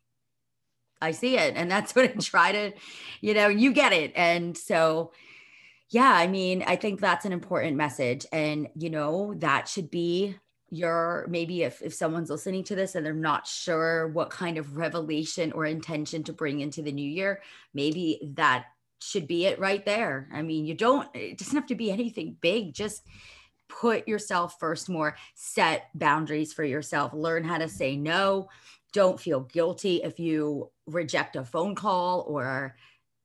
I 1.00 1.10
see 1.10 1.36
it. 1.36 1.54
And 1.56 1.70
that's 1.70 1.94
what 1.94 2.04
I 2.04 2.14
try 2.20 2.52
to, 2.52 2.72
you 3.20 3.34
know, 3.34 3.48
you 3.48 3.72
get 3.72 3.92
it. 3.92 4.12
And 4.14 4.56
so, 4.56 5.12
yeah, 5.90 6.12
I 6.12 6.28
mean, 6.28 6.62
I 6.66 6.76
think 6.76 7.00
that's 7.00 7.24
an 7.24 7.32
important 7.32 7.76
message. 7.76 8.24
And, 8.32 8.68
you 8.76 8.88
know, 8.88 9.34
that 9.38 9.68
should 9.68 9.90
be 9.90 10.36
your 10.70 11.26
maybe 11.28 11.64
if, 11.64 11.82
if 11.82 11.92
someone's 11.92 12.30
listening 12.30 12.64
to 12.64 12.74
this 12.74 12.94
and 12.94 13.04
they're 13.04 13.12
not 13.12 13.46
sure 13.46 14.08
what 14.08 14.30
kind 14.30 14.56
of 14.56 14.78
revelation 14.78 15.52
or 15.52 15.66
intention 15.66 16.22
to 16.24 16.32
bring 16.32 16.60
into 16.60 16.80
the 16.80 16.92
new 16.92 17.08
year, 17.08 17.42
maybe 17.74 18.32
that 18.36 18.66
should 19.00 19.26
be 19.26 19.44
it 19.44 19.58
right 19.58 19.84
there. 19.84 20.28
I 20.32 20.40
mean, 20.42 20.64
you 20.64 20.74
don't, 20.74 21.08
it 21.14 21.36
doesn't 21.36 21.56
have 21.56 21.66
to 21.66 21.74
be 21.74 21.90
anything 21.90 22.36
big, 22.40 22.72
just 22.72 23.02
put 23.80 24.06
yourself 24.06 24.58
first 24.60 24.88
more, 24.88 25.16
set 25.34 25.88
boundaries 25.94 26.52
for 26.52 26.64
yourself, 26.64 27.12
learn 27.14 27.44
how 27.44 27.58
to 27.58 27.68
say 27.68 27.96
no. 27.96 28.48
Don't 28.92 29.18
feel 29.18 29.40
guilty 29.40 30.02
if 30.02 30.20
you 30.20 30.70
reject 30.86 31.36
a 31.36 31.44
phone 31.44 31.74
call 31.74 32.24
or 32.28 32.76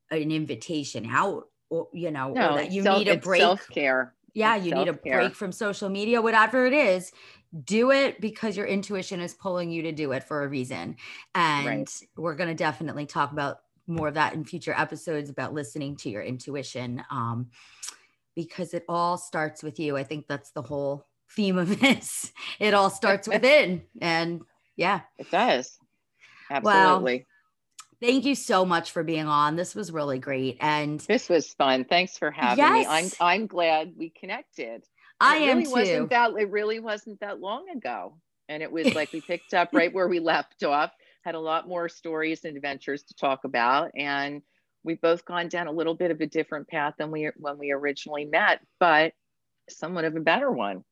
an 0.09 0.31
invitation 0.31 1.05
out, 1.09 1.49
or, 1.69 1.89
you 1.93 2.11
know, 2.11 2.31
no, 2.31 2.55
that 2.55 2.71
you 2.71 2.83
self, 2.83 2.99
need 2.99 3.09
a 3.09 3.17
break. 3.17 3.41
Self 3.41 3.67
care. 3.69 4.13
Yeah, 4.33 4.55
it's 4.55 4.65
you 4.65 4.71
self-care. 4.71 4.93
need 4.93 4.99
a 4.99 5.19
break 5.19 5.35
from 5.35 5.51
social 5.51 5.89
media, 5.89 6.21
whatever 6.21 6.65
it 6.65 6.73
is. 6.73 7.11
Do 7.63 7.91
it 7.91 8.21
because 8.21 8.55
your 8.55 8.67
intuition 8.67 9.19
is 9.19 9.33
pulling 9.33 9.71
you 9.71 9.81
to 9.83 9.91
do 9.91 10.11
it 10.11 10.23
for 10.23 10.43
a 10.43 10.47
reason. 10.47 10.95
And 11.35 11.67
right. 11.67 12.01
we're 12.15 12.35
going 12.35 12.49
to 12.49 12.55
definitely 12.55 13.05
talk 13.05 13.31
about 13.31 13.59
more 13.87 14.09
of 14.09 14.13
that 14.13 14.33
in 14.33 14.43
future 14.45 14.75
episodes 14.77 15.29
about 15.29 15.53
listening 15.53 15.95
to 15.97 16.09
your 16.09 16.21
intuition. 16.21 17.03
Um, 17.09 17.47
because 18.37 18.75
it 18.75 18.85
all 18.87 19.17
starts 19.17 19.63
with 19.63 19.79
you. 19.79 19.97
I 19.97 20.03
think 20.03 20.27
that's 20.27 20.51
the 20.51 20.61
whole 20.61 21.07
theme 21.31 21.57
of 21.57 21.79
this. 21.81 22.31
It 22.59 22.75
all 22.75 22.91
starts 22.91 23.27
within. 23.27 23.81
And 23.99 24.41
yeah, 24.77 25.01
it 25.17 25.31
does. 25.31 25.79
Absolutely. 26.51 27.25
Thank 27.99 28.25
you 28.25 28.35
so 28.35 28.63
much 28.63 28.91
for 28.91 29.03
being 29.03 29.25
on. 29.25 29.55
This 29.55 29.73
was 29.73 29.91
really 29.91 30.19
great. 30.19 30.57
And 30.61 30.99
this 30.99 31.29
was 31.29 31.51
fun. 31.53 31.83
Thanks 31.85 32.15
for 32.15 32.29
having 32.29 32.59
yes. 32.59 32.85
me. 32.85 32.85
I'm 32.87 33.09
I'm 33.19 33.47
glad 33.47 33.93
we 33.97 34.11
connected. 34.11 34.83
I 35.19 35.37
it 35.37 35.49
am 35.49 35.57
really 35.57 35.65
too. 35.65 35.71
Wasn't 35.71 36.09
that 36.11 36.31
it 36.37 36.51
really 36.51 36.79
wasn't 36.79 37.19
that 37.21 37.39
long 37.39 37.67
ago. 37.75 38.19
And 38.49 38.61
it 38.61 38.71
was 38.71 38.93
like 38.95 39.11
we 39.13 39.21
picked 39.21 39.55
up 39.55 39.69
right 39.73 39.91
where 39.91 40.07
we 40.07 40.19
left 40.19 40.63
off, 40.63 40.91
had 41.23 41.33
a 41.33 41.39
lot 41.39 41.67
more 41.67 41.89
stories 41.89 42.45
and 42.45 42.55
adventures 42.55 43.01
to 43.01 43.15
talk 43.15 43.45
about. 43.45 43.89
And 43.97 44.43
we've 44.83 45.01
both 45.01 45.25
gone 45.25 45.49
down 45.49 45.67
a 45.67 45.71
little 45.71 45.95
bit 45.95 46.11
of 46.11 46.21
a 46.21 46.27
different 46.27 46.67
path 46.67 46.95
than 46.97 47.11
we 47.11 47.29
when 47.37 47.57
we 47.57 47.71
originally 47.71 48.25
met, 48.25 48.61
but 48.79 49.13
somewhat 49.69 50.05
of 50.05 50.15
a 50.15 50.21
better 50.21 50.51
one. 50.51 50.83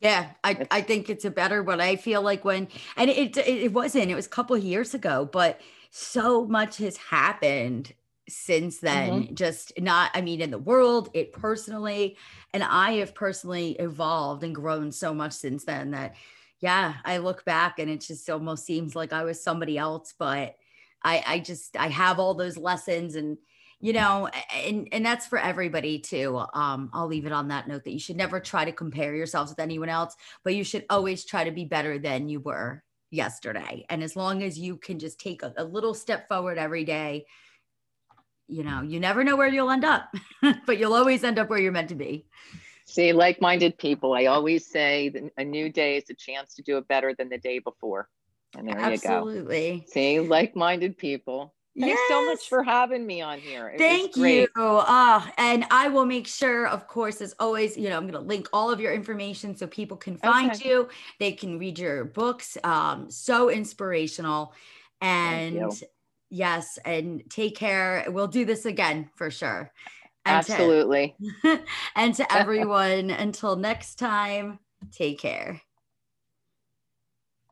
Yeah, 0.00 0.30
I, 0.44 0.66
I 0.70 0.80
think 0.82 1.10
it's 1.10 1.24
a 1.24 1.30
better 1.30 1.62
one. 1.62 1.80
I 1.80 1.96
feel 1.96 2.22
like 2.22 2.44
when 2.44 2.68
and 2.96 3.10
it 3.10 3.36
it 3.36 3.72
wasn't, 3.72 4.10
it 4.10 4.14
was 4.14 4.26
a 4.26 4.30
couple 4.30 4.54
of 4.54 4.62
years 4.62 4.94
ago, 4.94 5.28
but 5.30 5.60
so 5.90 6.46
much 6.46 6.76
has 6.78 6.96
happened 6.96 7.92
since 8.28 8.78
then. 8.78 9.24
Mm-hmm. 9.24 9.34
Just 9.34 9.72
not, 9.78 10.10
I 10.14 10.20
mean, 10.20 10.40
in 10.40 10.50
the 10.50 10.58
world, 10.58 11.10
it 11.14 11.32
personally, 11.32 12.16
and 12.52 12.62
I 12.62 12.92
have 12.92 13.14
personally 13.14 13.72
evolved 13.72 14.44
and 14.44 14.54
grown 14.54 14.92
so 14.92 15.12
much 15.12 15.32
since 15.32 15.64
then 15.64 15.90
that 15.92 16.14
yeah, 16.60 16.94
I 17.04 17.18
look 17.18 17.44
back 17.44 17.78
and 17.78 17.88
it 17.90 18.00
just 18.00 18.28
almost 18.28 18.64
seems 18.64 18.96
like 18.96 19.12
I 19.12 19.24
was 19.24 19.42
somebody 19.42 19.78
else, 19.78 20.14
but 20.18 20.56
I, 21.02 21.22
I 21.26 21.38
just 21.40 21.76
I 21.76 21.88
have 21.88 22.18
all 22.18 22.34
those 22.34 22.56
lessons 22.56 23.14
and 23.14 23.38
you 23.80 23.92
know 23.92 24.28
and 24.54 24.88
and 24.92 25.04
that's 25.04 25.26
for 25.26 25.38
everybody 25.38 25.98
too. 25.98 26.42
Um 26.54 26.90
i'll 26.92 27.06
leave 27.06 27.26
it 27.26 27.32
on 27.32 27.48
that 27.48 27.68
note 27.68 27.84
that 27.84 27.92
you 27.92 28.00
should 28.00 28.16
never 28.16 28.40
try 28.40 28.64
to 28.64 28.72
compare 28.72 29.14
yourselves 29.14 29.50
with 29.50 29.60
anyone 29.60 29.88
else 29.88 30.16
but 30.44 30.54
you 30.54 30.64
should 30.64 30.84
always 30.90 31.24
try 31.24 31.44
to 31.44 31.50
be 31.50 31.64
better 31.64 31.98
than 31.98 32.28
you 32.28 32.40
were 32.40 32.82
yesterday. 33.10 33.86
And 33.88 34.02
as 34.02 34.16
long 34.16 34.42
as 34.42 34.58
you 34.58 34.76
can 34.76 34.98
just 34.98 35.18
take 35.18 35.42
a, 35.42 35.52
a 35.56 35.64
little 35.64 35.94
step 35.94 36.28
forward 36.28 36.58
every 36.58 36.84
day 36.84 37.26
you 38.48 38.64
know 38.64 38.82
you 38.82 38.98
never 38.98 39.22
know 39.22 39.36
where 39.36 39.48
you'll 39.48 39.70
end 39.70 39.84
up 39.84 40.12
but 40.66 40.78
you'll 40.78 40.94
always 40.94 41.22
end 41.22 41.38
up 41.38 41.50
where 41.50 41.58
you're 41.58 41.72
meant 41.72 41.90
to 41.90 41.94
be. 41.94 42.26
See 42.86 43.12
like-minded 43.12 43.76
people 43.76 44.14
i 44.14 44.24
always 44.24 44.66
say 44.66 45.12
a 45.36 45.44
new 45.44 45.70
day 45.70 45.98
is 45.98 46.08
a 46.08 46.14
chance 46.14 46.54
to 46.54 46.62
do 46.62 46.78
it 46.78 46.88
better 46.88 47.14
than 47.14 47.28
the 47.28 47.36
day 47.36 47.58
before 47.58 48.08
and 48.56 48.68
there 48.68 48.78
Absolutely. 48.78 49.72
you 49.72 49.80
go. 49.80 49.86
See, 49.88 50.20
like-minded 50.20 50.96
people. 50.96 51.54
Thanks 51.78 52.00
yes. 52.00 52.08
so 52.08 52.26
much 52.26 52.48
for 52.48 52.62
having 52.64 53.06
me 53.06 53.20
on 53.20 53.38
here. 53.38 53.68
It 53.68 53.78
Thank 53.78 54.16
you. 54.16 54.48
Uh, 54.56 55.24
and 55.36 55.64
I 55.70 55.86
will 55.88 56.06
make 56.06 56.26
sure, 56.26 56.66
of 56.66 56.88
course, 56.88 57.20
as 57.20 57.34
always, 57.38 57.76
you 57.76 57.88
know, 57.88 57.96
I'm 57.96 58.02
going 58.02 58.14
to 58.14 58.20
link 58.20 58.48
all 58.52 58.70
of 58.70 58.80
your 58.80 58.92
information 58.92 59.56
so 59.56 59.68
people 59.68 59.96
can 59.96 60.16
find 60.16 60.50
okay. 60.50 60.68
you. 60.68 60.88
They 61.20 61.32
can 61.32 61.58
read 61.58 61.78
your 61.78 62.04
books. 62.04 62.58
Um, 62.64 63.10
so 63.10 63.48
inspirational. 63.48 64.54
And 65.00 65.70
yes, 66.30 66.78
and 66.84 67.22
take 67.30 67.56
care. 67.56 68.04
We'll 68.08 68.26
do 68.26 68.44
this 68.44 68.64
again 68.64 69.10
for 69.14 69.30
sure. 69.30 69.70
And 70.24 70.36
Absolutely. 70.36 71.14
To, 71.44 71.60
and 71.94 72.14
to 72.16 72.34
everyone, 72.34 73.10
until 73.10 73.54
next 73.54 73.96
time, 73.96 74.58
take 74.90 75.20
care. 75.20 75.62